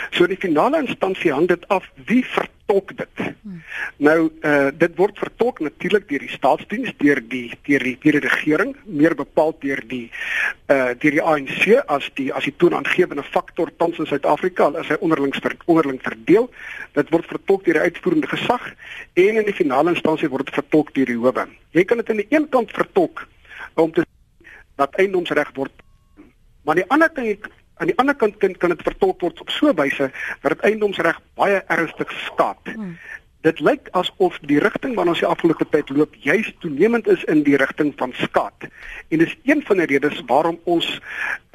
[0.10, 2.24] So in die finale instansie hang dit af wie
[2.70, 3.36] vertolk dit.
[3.42, 3.62] Hmm.
[3.98, 8.76] Nou uh dit word vertolk natuurlik deur die staatsdiens, deur die deur die, die regering,
[8.86, 10.12] meer bepaald deur die
[10.70, 15.00] uh deur die ANC as die as die toonaangewende faktor tans in Suid-Afrika as hy
[15.02, 16.50] onderlings ver, onderling verdeel.
[16.94, 18.72] Dit word vertolk deur die uitvoerende gesag
[19.16, 21.48] en in die finale instansie word dit vertolk deur die howe.
[21.74, 23.26] Jy kan dit aan die een kant vertolk
[23.76, 24.06] om te
[24.80, 25.74] dat eiendomsreg word
[26.64, 27.26] maar die ander ding
[27.80, 30.12] aan die ander kant kan kan dit vertolk word op so 'n wyse
[30.42, 32.64] dat dit eiendomsreg baie ernstig skaad.
[32.64, 32.98] Hmm
[33.48, 37.46] dit lyk asof die rigting waarna ons die afgelope tyd loop juis toenemend is in
[37.46, 38.68] die rigting van skaat.
[39.08, 40.90] En dis een van die redes waarom ons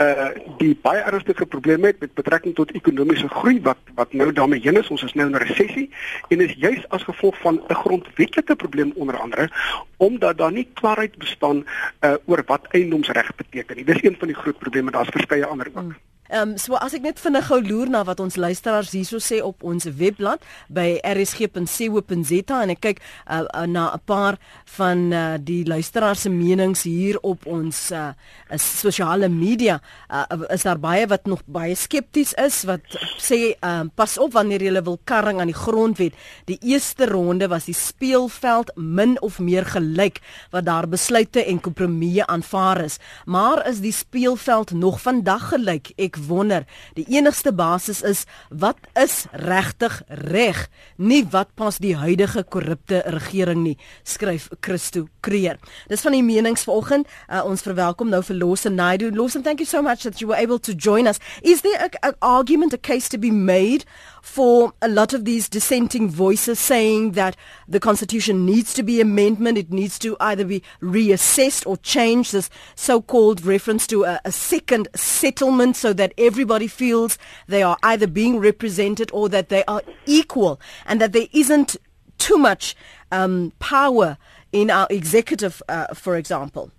[0.00, 4.64] uh die baie ernstige probleme het met betrekking tot ekonomiese groei wat wat nou daarmee
[4.64, 4.88] heen is.
[4.88, 5.90] Ons is nou in 'n resessie
[6.28, 9.50] en is juis as gevolg van 'n grondwetlike probleem onder andere
[9.96, 11.64] omdat daar nie klarheid bestaan
[12.00, 13.84] uh oor wat eiendomsreg beteken nie.
[13.84, 14.90] Dis een van die groot probleme.
[14.90, 15.78] Daar's verskeie ander ook.
[15.78, 15.96] Hmm.
[16.34, 19.36] Ehm um, so as ek net vinnig gou loer na wat ons luisteraars hierso sê
[19.44, 24.34] op ons webblad by rsg.co.za en ek kyk uh, na 'n paar
[24.74, 28.10] van uh, die luisteraars se menings hier op ons uh,
[28.58, 29.78] sosiale media.
[30.10, 32.82] Uh, is daar baie wat nog baie skepties is wat
[33.22, 36.18] sê uh, pas op wanneer jy wil karring aan die grondwet.
[36.50, 40.18] Die eerste ronde was die speelveld min of meer gelyk
[40.50, 42.98] wat daar besluite en kompromieë aanvaar is.
[43.24, 45.94] Maar is die speelveld nog vandag gelyk?
[45.96, 46.64] Ek wonder.
[46.94, 53.62] Die enigste basis is wat is regtig reg, nie wat pas die huidige korrupte regering
[53.64, 55.58] nie, skryf Christo Kreer.
[55.88, 57.08] Dis van die menings vanoggend.
[57.28, 59.10] Uh, ons verwelkom nou vir Lawson Naidu.
[59.14, 61.20] Lawson, thank you so much that you were able to join us.
[61.42, 63.84] Is there an argument a case to be made
[64.24, 67.36] for a lot of these dissenting voices saying that
[67.68, 72.48] the constitution needs to be amendment, it needs to either be reassessed or changed, this
[72.74, 78.38] so-called reference to a, a second settlement so that everybody feels they are either being
[78.38, 81.76] represented or that they are equal and that there isn't
[82.16, 82.74] too much
[83.12, 84.16] um, power
[84.52, 86.70] in our executive, uh, for example.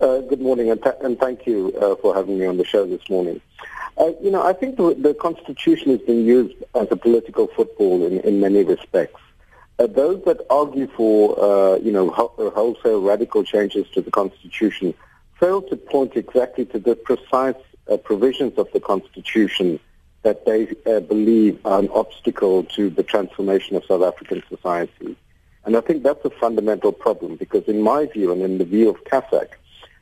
[0.00, 2.86] Uh, good morning, and, th- and thank you uh, for having me on the show
[2.86, 3.42] this morning.
[3.98, 8.06] Uh, you know, I think the, the, Constitution has been used as a political football
[8.06, 9.20] in, in many respects.
[9.78, 14.94] Uh, those that argue for, uh, you know, wholesale radical changes to the Constitution
[15.40, 17.56] fail to point exactly to the precise
[17.90, 19.80] uh, provisions of the Constitution
[20.22, 25.16] that they uh, believe are an obstacle to the transformation of South African society.
[25.64, 28.90] And I think that's a fundamental problem because in my view and in the view
[28.90, 29.48] of CASAC,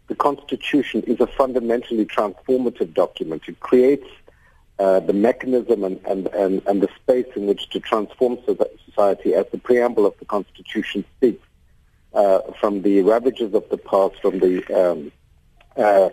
[0.09, 3.43] the Constitution is a fundamentally transformative document.
[3.49, 4.09] It creates
[4.79, 8.39] uh, the mechanism and, and, and, and the space in which to transform
[8.85, 11.47] society as the preamble of the Constitution speaks
[12.15, 15.13] uh, from the ravages of the past, from the um,
[15.77, 16.11] uh,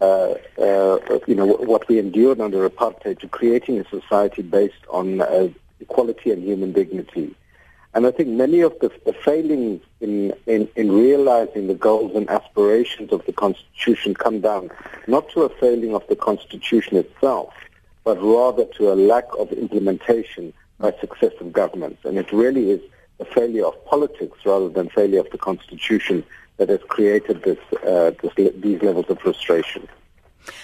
[0.00, 5.20] uh, uh, you know what we endured under apartheid to creating a society based on
[5.20, 5.48] uh,
[5.80, 7.34] equality and human dignity.
[7.94, 12.28] And I think many of the, the failings in, in, in, realizing the goals and
[12.28, 14.70] aspirations of the Constitution come down
[15.06, 17.52] not to a failing of the Constitution itself,
[18.04, 22.04] but rather to a lack of implementation by successive governments.
[22.04, 22.80] And it really is
[23.20, 26.24] a failure of politics rather than failure of the Constitution
[26.58, 29.88] that has created this, uh, this, these levels of frustration.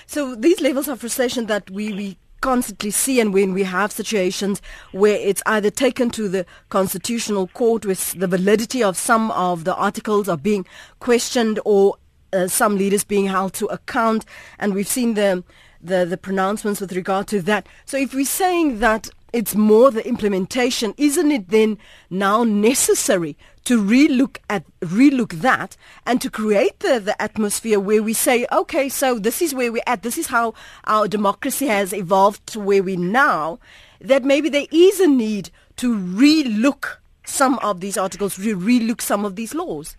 [0.06, 4.60] So these levels of frustration that we, we constantly see and when we have situations
[4.92, 9.74] where it's either taken to the constitutional court with the validity of some of the
[9.74, 10.66] articles are being
[11.00, 11.96] questioned or
[12.34, 14.26] uh, some leaders being held to account.
[14.58, 15.42] And we've seen the,
[15.80, 17.66] the the pronouncements with regard to that.
[17.86, 20.94] So if we're saying that it's more the implementation.
[20.96, 21.76] Isn't it then
[22.08, 28.12] now necessary to relook at relook that and to create the, the atmosphere where we
[28.12, 30.04] say, okay, so this is where we're at.
[30.04, 33.58] This is how our democracy has evolved to where we now.
[34.00, 39.24] That maybe there is a need to relook some of these articles, re- relook some
[39.24, 39.96] of these laws.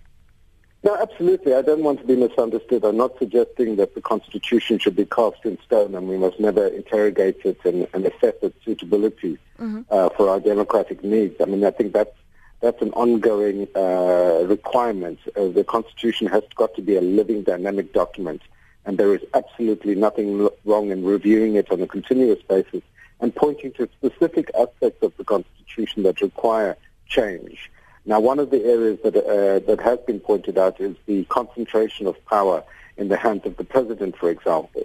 [0.85, 1.55] No, absolutely.
[1.55, 2.85] I don't want to be misunderstood.
[2.85, 6.67] I'm not suggesting that the Constitution should be cast in stone and we must never
[6.67, 9.81] interrogate it and, and assess its suitability mm-hmm.
[9.89, 11.41] uh, for our democratic needs.
[11.41, 12.15] I mean, I think that's,
[12.61, 15.17] that's an ongoing uh, requirement.
[15.35, 18.43] Uh, the Constitution has got to be a living, dynamic document,
[18.85, 22.83] and there is absolutely nothing wrong in reviewing it on a continuous basis
[23.21, 27.71] and pointing to specific aspects of the Constitution that require change.
[28.05, 32.05] Now, one of the areas that, uh, that has been pointed out is the concentration
[32.07, 32.63] of power
[32.97, 34.83] in the hands of the president, for example.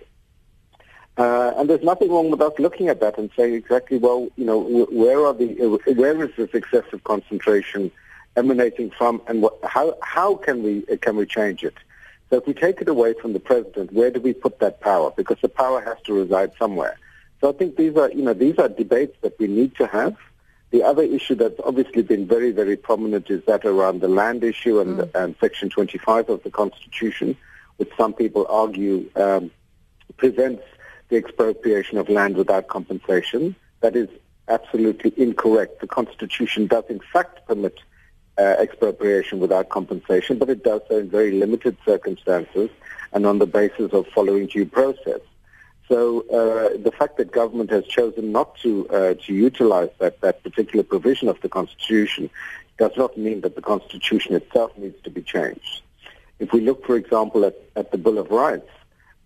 [1.19, 4.45] Uh, and there's nothing wrong with us looking at that and saying exactly, well, you
[4.45, 5.55] know, where are the,
[5.95, 7.91] where is this excessive concentration
[8.37, 11.75] emanating from, and what, how how can we can we change it?
[12.31, 15.11] So if we take it away from the president, where do we put that power?
[15.11, 16.97] Because the power has to reside somewhere.
[17.41, 20.17] So I think these are, you know, these are debates that we need to have.
[20.71, 24.79] The other issue that's obviously been very, very prominent is that around the land issue
[24.79, 25.15] and, mm.
[25.15, 27.37] and Section 25 of the Constitution,
[27.77, 29.51] which some people argue um,
[30.17, 30.63] prevents
[31.09, 33.57] the expropriation of land without compensation.
[33.81, 34.09] That is
[34.47, 35.81] absolutely incorrect.
[35.81, 37.81] The Constitution does in fact permit
[38.39, 42.71] uh, expropriation without compensation, but it does so in very limited circumstances
[43.13, 45.21] and on the basis of following due process.
[45.91, 50.41] So uh, the fact that government has chosen not to uh, to utilize that, that
[50.45, 52.31] particular provision of the Constitution
[52.79, 55.83] does not mean that the Constitution itself needs to be changed.
[56.39, 58.71] If we look, for example, at, at the Bill of Rights,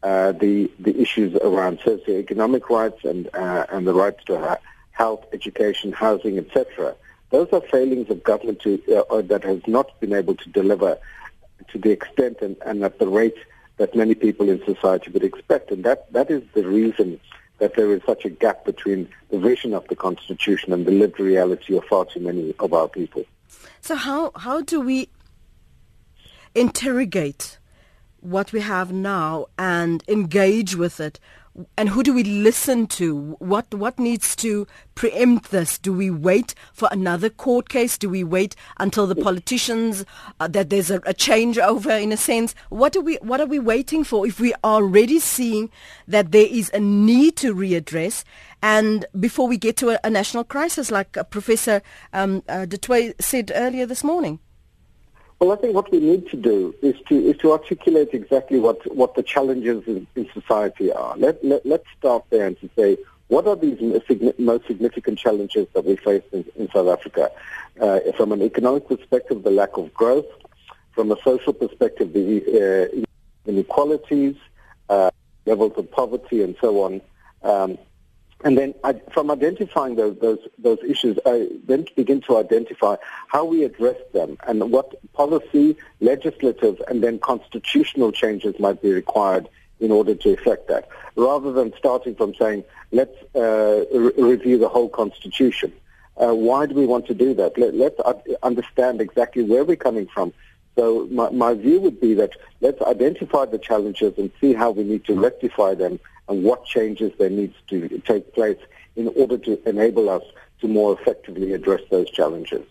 [0.03, 4.59] uh, the the issues around socioeconomic rights and uh, and the rights to
[4.93, 6.95] health, education, housing, etc.
[7.29, 10.97] Those are failings of government to, uh, that has not been able to deliver
[11.69, 13.37] to the extent and, and at the rate
[13.77, 15.71] that many people in society would expect.
[15.71, 17.21] And that, that is the reason
[17.59, 21.19] that there is such a gap between the vision of the Constitution and the lived
[21.19, 23.25] reality of far too many of our people.
[23.81, 25.09] So how, how do we
[26.55, 27.59] interrogate
[28.21, 31.21] what we have now and engage with it
[31.77, 33.37] and who do we listen to?
[33.39, 35.79] What what needs to preempt this?
[35.79, 37.97] Do we wait for another court case?
[37.97, 40.05] Do we wait until the politicians
[40.41, 42.55] uh, that there's a, a changeover in a sense?
[42.71, 45.71] What do we what are we waiting for if we are already seeing
[46.09, 48.25] that there is a need to readdress?
[48.63, 51.83] And before we get to a, a national crisis, like uh, Professor
[52.13, 52.67] um, uh,
[53.21, 54.41] said earlier this morning.
[55.41, 58.79] Well, I think what we need to do is to is to articulate exactly what,
[58.95, 61.17] what the challenges in, in society are.
[61.17, 62.97] Let, let let's start there and to say
[63.29, 63.79] what are these
[64.39, 67.31] most significant challenges that we face in, in South Africa?
[67.81, 70.27] Uh, from an economic perspective, the lack of growth.
[70.93, 72.45] From a social perspective, the
[72.97, 74.37] uh, inequalities,
[74.89, 75.11] uh,
[75.47, 77.01] levels of poverty, and so on.
[77.43, 77.79] Um,
[78.45, 82.97] and then I, from identifying those, those, those issues, I then begin to identify
[83.29, 89.49] how we address them and what policy, legislative, and then constitutional changes might be required
[89.81, 94.69] in order to effect that, rather than starting from saying, let's uh, re- review the
[94.69, 95.73] whole constitution.
[96.17, 97.59] Uh, why do we want to do that?
[97.59, 100.33] Let, us understand exactly where we're coming from.
[100.77, 104.85] So my, my view would be that let's identify the challenges and see how we
[104.85, 105.99] need to rectify them
[106.29, 108.59] and what changes there needs to take place
[108.97, 110.23] in order to enable us
[110.61, 112.65] to more effectively address those challenges.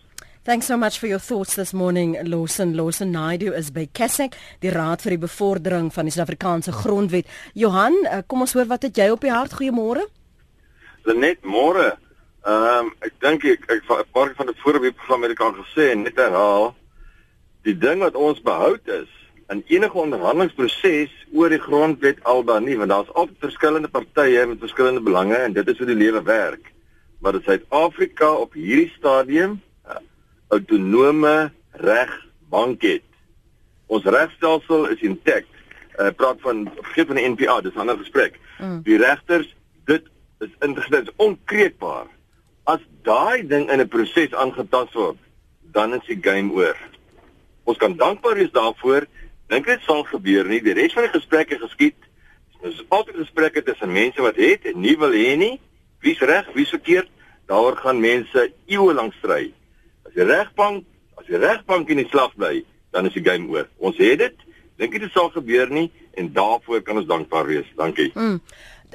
[0.44, 2.76] Thanks so much for your thoughts this morning, Lawson.
[2.76, 7.30] Lawson Naidu is by Kesek, die Raad vir die Bevordering van die Suid-Afrikaanse Grondwet.
[7.54, 9.56] Johan, eh, kom ons hoor wat het jy op die hart?
[9.56, 10.04] Goeiemôre.
[11.06, 11.94] Net môre.
[12.44, 16.02] Ehm um, ek dink ek ek 'n paar van die het ek al gesê en
[16.02, 16.74] net herhaal.
[17.64, 19.08] Die ding wat ons behou is
[19.48, 24.62] in enige onderhandelingsproses oor die grondwet al dan nie want daar's altyd verskillende partye met
[24.62, 26.72] verskillende belange en dit is hoe die lewe werk.
[27.20, 29.98] Maar in Suid-Afrika op hierdie stadium uh,
[30.48, 31.52] autonome
[31.84, 33.04] regbank het.
[33.86, 35.50] Ons regstelsel is intact.
[35.98, 38.40] Uh, praat van vergeet van die NPA, dis 'n ander gesprek.
[38.58, 38.82] Mm.
[38.82, 40.08] Die regters, dit
[40.40, 42.06] is ingestel onkreekbaar.
[42.64, 45.20] As daai ding in 'n proses aangetast word,
[45.60, 46.76] dan is die game oor.
[47.64, 49.06] Ons kan dankbaar wees daarvoor
[49.54, 50.60] dink dit sal gebeur nie.
[50.64, 52.10] Die res van die gesprekke geskied.
[52.64, 55.54] Dis altyd gesprekke tussen mense wat het en nie wil hê nie.
[56.04, 57.10] Wie's reg, wie's verkeerd?
[57.48, 59.52] Daaroor gaan mense eeue lank stry.
[60.08, 60.86] As die regbank,
[61.20, 62.62] as die regbank in die slag bly,
[62.96, 63.68] dan is die game oor.
[63.78, 64.46] Ons het dit.
[64.80, 67.68] Dink dit sal gebeur nie en daarvoor kan ons dankbaar wees.
[67.78, 68.10] Dankie.
[68.14, 68.40] Mm.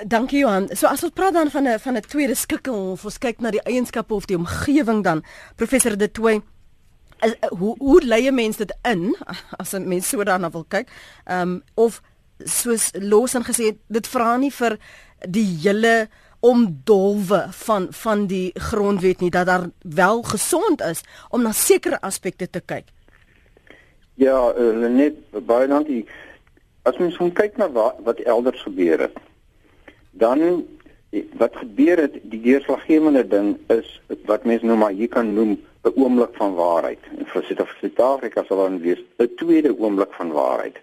[0.08, 0.70] Dankie Johan.
[0.76, 3.52] So as ons praat dan van 'n van 'n tweede skikking of ons kyk na
[3.52, 5.24] die eienskappe of die omgewing dan
[5.56, 6.42] professor De Tooy
[7.22, 9.16] is, uh, hoe hoe lei 'n mens dit in
[9.62, 10.90] as 'n mens so daarna wil kyk?
[11.26, 12.02] Ehm um, of
[12.44, 14.78] soos Lawson gesê het, dit vra nie vir
[15.28, 16.08] die hele
[16.40, 22.50] omdolwe van van die grondwet nie dat daar wel gesond is om na sekere aspekte
[22.50, 22.86] te kyk.
[24.14, 26.06] Ja, uh, net baie dankie.
[26.82, 29.18] As mens kyk na wat, wat elders gebeur het,
[30.12, 30.66] dan
[31.42, 35.92] wat gebeur het, die deurslaggewende ding is wat mense nou maar hier kan noem 'n
[35.96, 37.00] oomblik van waarheid.
[37.18, 37.44] En vir
[37.80, 40.78] Suid-Afrika sal dan wees 'n tweede oomblik van waarheid.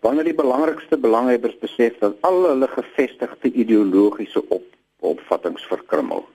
[0.00, 4.64] Wanneer die belangrikste belanghebbers besef dat al hulle gevestigde ideologiese op,
[5.00, 6.28] opvattinge verkrummel.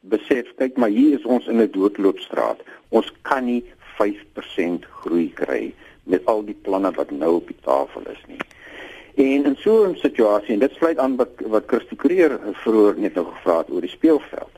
[0.00, 2.60] Besef, kyk maar hier is ons in 'n doodloopstraat.
[2.88, 3.64] Ons kan nie
[3.98, 8.40] 5% groei kry met al die planne wat nou op die tafel is nie.
[9.14, 13.14] En in so 'n situasie en dit sluit aan wat wat Christo Kreer vroeër net
[13.14, 14.50] nou gevra het oor die speelveld.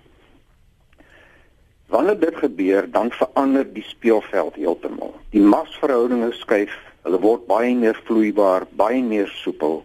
[1.86, 5.14] Wanneer dit gebeur, dan verander die speelveld heeltemal.
[5.30, 9.84] Die masverhoudinge skuif, hulle word baie meer vloeibaar, baie meer soepel.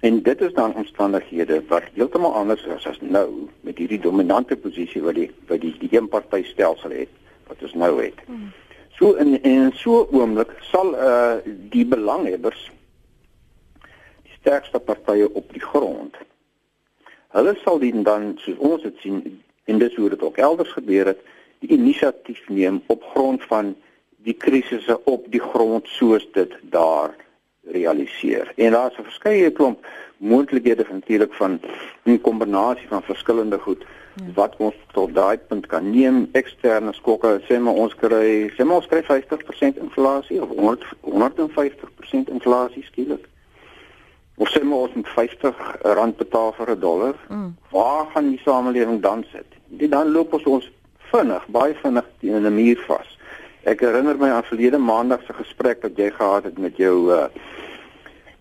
[0.00, 5.02] En dit is dan omstandighede wat heeltemal anders is as nou met hierdie dominante posisie
[5.02, 7.08] wat die wat die, die eenpartytelsel het
[7.46, 8.14] wat ons nou het.
[8.26, 8.48] Hmm.
[8.96, 12.70] So in in so 'n oomblik sal uh die belanghebbers
[14.40, 16.16] sterkste partye op die grond.
[17.30, 21.20] Hulle sal dan soos ons dit sien en dis hoe dit ook elders gebeur het,
[21.60, 23.74] die inisiatief neem op grond van
[24.24, 27.14] die krisisse op die grond soos dit daar
[27.70, 28.52] realiseer.
[28.56, 29.86] En daar's 'n verskeie klomp
[30.16, 31.60] moontlikhede natuurlik van
[32.04, 33.84] 'n kombinasie van verskillende goed
[34.14, 34.32] ja.
[34.34, 38.76] wat ons tot daai punt kan neem eksterne skokke sê maar ons kry sê maar
[38.76, 43.28] ons kry 50% inflasie of 100 150% inflasie skielik
[44.40, 45.62] of sê maar ons moet 50
[45.98, 47.50] rand betaal vir 'n dollar mm.
[47.70, 50.70] waar gaan die samelewing dan sit dit dan loop ons ons
[51.12, 53.16] vinnig baie vinnig teen 'n muur vas
[53.62, 57.26] ek herinner my aan verlede maandag se gesprek wat jy gehad het met jou uh,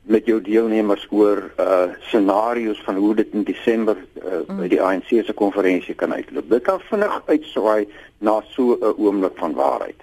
[0.09, 4.57] met jou deelnemers oor uh scenario's van hoe dit in Desember uh, mm.
[4.57, 6.49] by die ANC se konferensie kan uitloop.
[6.49, 7.85] Dit kan vinnig uitswaai
[8.17, 10.01] na so 'n oomblik van waarheid.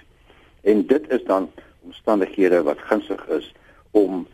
[0.62, 1.50] En dit is dan
[1.82, 3.54] omstandighede wat gunstig is
[3.90, 4.26] om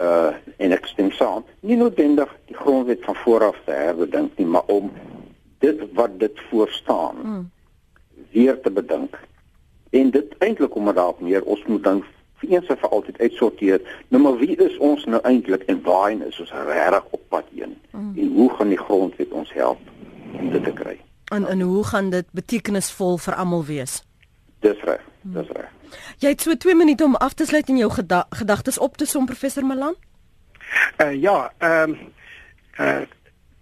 [0.00, 4.64] uh en ek stem saam, nie noodwendig die grondwet van vooraf te herbedink nie, maar
[4.72, 4.90] om
[5.58, 7.50] dit wat dit voor staan mm.
[8.32, 9.18] weer te bedink.
[9.90, 12.04] En dit eintlik om daarop neer ons moet dan
[12.40, 13.80] vir eens en vir altyd uitsorteer.
[14.08, 17.76] Nou maar wie is ons nou eintlik en waarheen is ons regtig op pad heen?
[17.90, 18.12] Mm.
[18.16, 19.80] En hoe gaan die grondwet ons help
[20.40, 21.00] om dit te kry?
[21.32, 24.02] En en hoe gaan dit betekenisvol vir almal wees?
[24.60, 25.02] Dis reg.
[25.34, 25.70] Dis reg.
[26.22, 29.06] Jy het so 2 minute om af te sluit en jou geda gedagtes op te
[29.06, 29.94] som professor Malan?
[31.02, 31.98] Uh ja, ehm um,
[32.78, 33.04] uh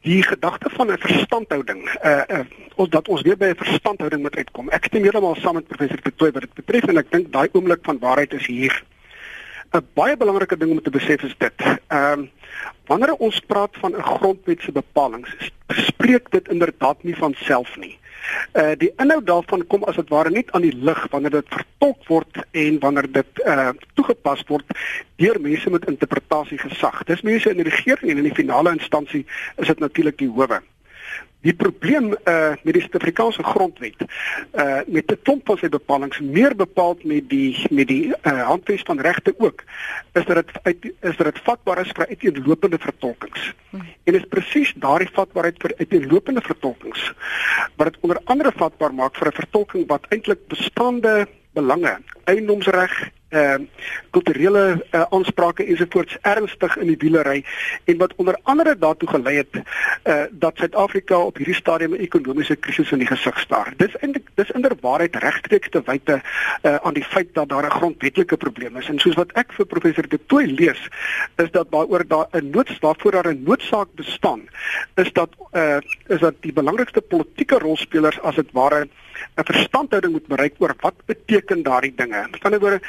[0.05, 2.45] die gedagte van 'n verstandhouding uh, uh
[2.75, 4.69] ons dat ons weer by 'n verstandhouding moet uitkom.
[4.69, 7.81] Ek stem heeltemal saam met professor Petoy wat dit betref en ek dink daai oomblik
[7.83, 8.85] van waarheid is hier.
[9.73, 11.61] 'n Baie belangrike ding om te besef is dit.
[11.89, 12.31] Ehm um,
[12.87, 17.99] wanneer ons praat van 'n grondwet se bepalinge, spreek dit inderdaad nie van self nie.
[18.53, 22.07] Uh die inhoud daarvan kom as dit ware net aan die lig wanneer dit vertolk
[22.09, 24.77] word en wanneer dit uh toegepas word
[25.17, 27.03] deur mense met interpretasie gesag.
[27.05, 30.61] Dis mense in die regering en in die finale instansie is dit natuurlik die howe.
[31.45, 36.57] Die probleem uh met die Suid-Afrikaanse grondwet uh met 'n klomp van sy bepalinge meer
[36.57, 39.65] bepaald met die met die uh handves van regte ook
[40.13, 43.53] is dat dit is dat dit vatbaar is vir uiteenlopende vertolkings.
[43.71, 43.87] Hmm.
[44.05, 47.13] En is presies daardie vatbaarheid vir uiteenlopende vertolkings
[47.77, 53.55] wat dit onder andere vatbaar maak vir 'n vertolking wat eintlik bestaande belange, eiendomsreg uh,
[54.11, 57.45] kulturele uh, aansprake ensovoorts ernstig in die wielery
[57.85, 62.57] en wat onder andere daartoe gelei het uh, dat Suid-Afrika op hierdie stadium 'n ekonomiese
[62.57, 63.73] krisis in die gesig staar.
[63.77, 68.37] Dis eintlik dis inderwaarheid regstreeks te wyte uh, aan die feit dat daar 'n grondwetlike
[68.37, 70.89] probleem is en soos wat ek vir professor De Tooy lees
[71.37, 74.49] is dat daaroor daar 'n noodsaak voor daar 'n noodsaak bestaan
[74.95, 75.77] is dat uh,
[76.07, 78.89] is dat die belangrikste politieke rolspelers as dit ware
[79.37, 82.27] 'n verstandhouding moet bereik oor wat beteken daardie dinge.
[82.31, 82.81] Met ander woorde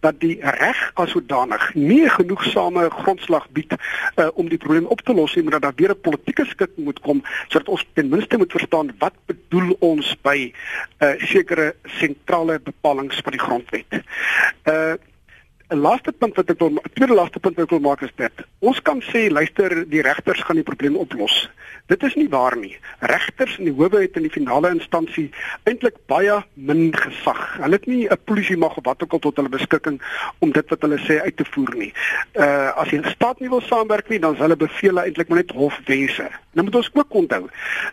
[0.00, 5.14] dat die reg as sodanig nie genoegsame grondslag bied uh, om die probleem op te
[5.14, 8.36] los nie, maar dat daar weer 'n politieke skikking moet kom sodat ons ten minste
[8.36, 10.52] moet verstaan wat bedoel ons by
[10.98, 13.90] 'n uh, sekere sentrale bepalinge van die grondwet.
[14.64, 14.94] Uh
[15.68, 18.12] 'n laaste punt wat ek wil 'n tweede laaste punt wat ek wil maak is
[18.16, 18.32] dit.
[18.58, 21.48] Ons kan sê luister, die regters gaan die probleem oplos.
[21.86, 22.76] Dit is nie waar nie.
[23.00, 25.30] Regters in die howe het in die finale instansie
[25.68, 27.40] eintlik baie min gesag.
[27.60, 30.00] Hulle het nie 'n polisie mag of wat ook al tot hulle beskikking
[30.38, 31.92] om dit wat hulle sê uit te voer nie.
[32.34, 35.50] Uh as die staat nie wil saamwerk nie, dan is hulle bevele eintlik maar net
[35.50, 36.28] hofwense.
[36.52, 37.48] Nou moet ons ook onthou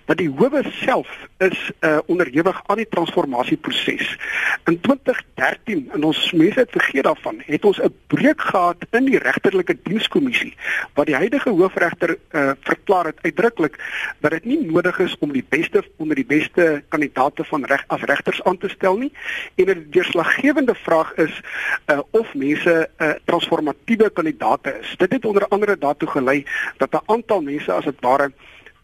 [0.06, 4.18] dat die howe self is uh onderhewig aan die transformasieproses.
[4.66, 9.20] In 2013 en ons mense het vergeet daarvan, het ons 'n breuk gehad in die
[9.20, 10.54] regterlike dienskommissie
[10.94, 13.80] wat die huidige hoofregter uh verklaar het uitdruklik
[14.20, 18.02] dat dit nie nodig is om die beste onder die beste kandidate van reg as
[18.02, 19.12] regters aan te stel nie
[19.56, 21.42] en 'n deurslaggewende vraag is
[21.88, 24.96] uh, of mense uh, transformatiewe kandidate is.
[24.98, 26.46] Dit het onder andere daartoe gelei
[26.78, 28.32] dat 'n aantal mense as dit ware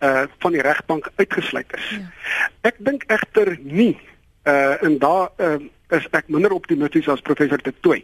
[0.02, 1.90] uh van die regbank uitgesluit is.
[1.90, 2.12] Ja.
[2.62, 3.98] Ek dink egter nie
[4.44, 5.56] uh en daar uh,
[5.90, 8.04] is ek minder optimisties as professor De Tooy.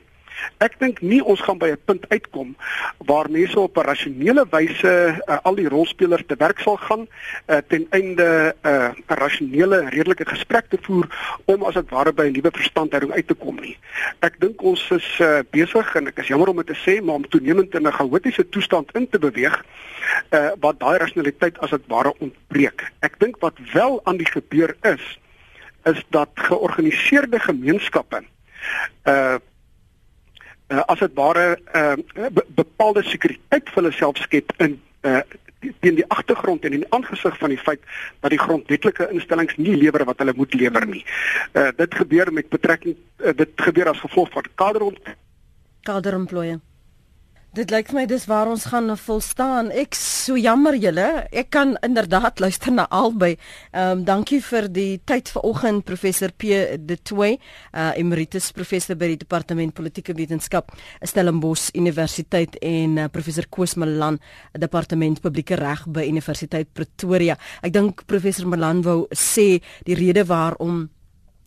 [0.64, 2.56] Ek dink nie ons gaan by 'n punt uitkom
[3.06, 4.94] waar mense op 'n rasionele wyse
[5.28, 7.08] uh, al die rolspelers te werk sal gaan
[7.48, 11.08] uh, ten einde uh, 'n uh, rasionele redelike gesprek te voer
[11.46, 13.78] om as dit ware by 'n nuwe verstandhouding uit te kom nie.
[14.20, 17.16] Ek dink ons is uh, besig en ek is jammer om dit te sê maar
[17.16, 19.66] om toenemend in 'n chaotiese toestand in te beweeg
[20.32, 22.92] uh, wat daai rasionaliteit as dit ware ontbreek.
[23.00, 25.20] Ek dink wat wel aan die gebeur is
[25.84, 28.24] is dat georganiseerde gemeenskappe
[29.04, 29.36] uh
[30.74, 31.46] uh, as dit ware
[31.76, 31.96] uh,
[32.34, 35.22] be bepaalde sekuriteit vir hulle self skep in uh,
[35.80, 37.80] teen die agtergrond en in die aangesig van die feit
[38.20, 41.04] dat die grondwetlike instellings nie lewer wat hulle moet lewer nie.
[41.54, 45.14] Uh, dit gebeur met betrekking uh, dit gebeur as gevolg van kaderont
[45.84, 46.62] kaderontplooiing.
[47.54, 49.68] Dit lyk vir my dis waar ons gaan volstaan.
[49.78, 51.04] Ek so jammer julle.
[51.30, 53.36] Ek kan inderdaad luister na albei.
[53.70, 59.12] Ehm um, dankie vir die tyd vanoggend professor P de Toey, uh, emeritus professor by
[59.12, 60.74] die departement politieke wetenskap
[61.06, 64.18] Stellenbosch Universiteit en uh, professor Koos Malan,
[64.58, 67.38] departement publieke reg by Universiteit Pretoria.
[67.62, 70.88] Ek dink professor Malan wou sê die rede waarom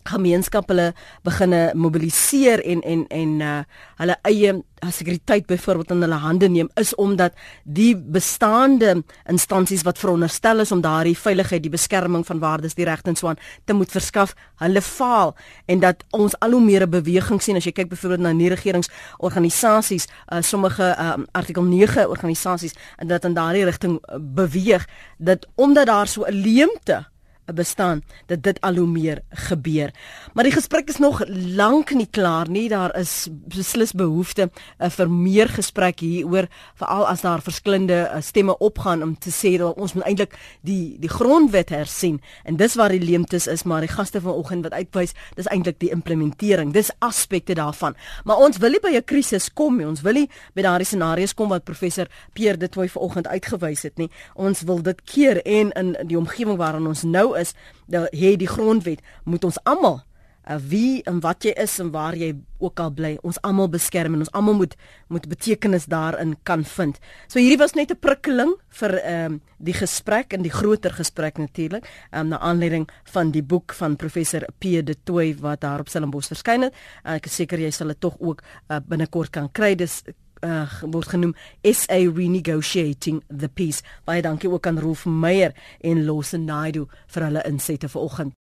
[0.06, 0.92] gemeenskap hulle
[1.22, 3.60] beginne mobiliseer en en en uh,
[4.00, 4.52] hulle eie
[4.84, 7.32] uh, sekuriteit byvoorbeeld in hulle hande neem is omdat
[7.64, 13.10] die bestaande instansies wat veronderstel is om daardie veiligheid, die beskerming van waardes, die regte
[13.10, 15.34] en so aan te moet verskaf, hulle faal.
[15.66, 18.48] En dat ons al hoe meer 'n beweging sien as jy kyk byvoorbeeld na nie
[18.48, 24.88] regeringsorganisasies, uh, sommige uh, artikel 9 organisasies en dat in daardie rigting uh, beweeg
[25.18, 27.06] dat omdat daar so 'n leemte
[27.54, 29.92] bestaan dat dit al hoe meer gebeur.
[30.34, 32.68] Maar die gesprek is nog lank nie klaar nie.
[32.68, 38.58] Daar is beslis behoefte uh, vir meer gesprek hieroor, veral as daar verskillende uh, stemme
[38.58, 40.34] opgaan om te sê dat ons moet eintlik
[40.66, 44.72] die die grondwet hersien en dis waar die leemtes is, maar die gaste vanoggend wat
[44.72, 46.72] uitwys, dis eintlik die implementering.
[46.72, 47.96] Dis aspekte daarvan.
[48.24, 49.86] Maar ons wil nie by 'n krisis kom nie.
[49.86, 53.98] Ons wil nie by daardie scenario's kom wat professor Pierre de Tooy vanoggend uitgewys het
[53.98, 54.10] nie.
[54.34, 57.54] Ons wil dit keer en in die omgewing waarin ons nou is,
[57.86, 60.02] dat hê die grondwet moet ons almal
[60.46, 62.32] uh, wie en wat jy is en waar jy
[62.62, 64.76] ook al bly, ons almal beskerm en ons almal moet
[65.12, 66.96] moet betekenis daarin kan vind.
[67.28, 71.38] So hierdie was net 'n prikkeling vir ehm um, die gesprek en die groter gesprek
[71.38, 75.80] natuurlik, ehm um, na aanleiding van die boek van professor P de Tooy wat daar
[75.80, 76.74] op Stellenbosch verskyn het.
[77.04, 79.74] Uh, ek is seker jy sal dit tog ook uh, binnekort kan kry.
[79.74, 80.02] Dis
[80.44, 83.82] uh, word genoem SA Renegotiating the Peace.
[84.04, 88.36] Baie dankie ook aan Rolf Meyer en Lawson Naidu vir hulle insette vanoggend.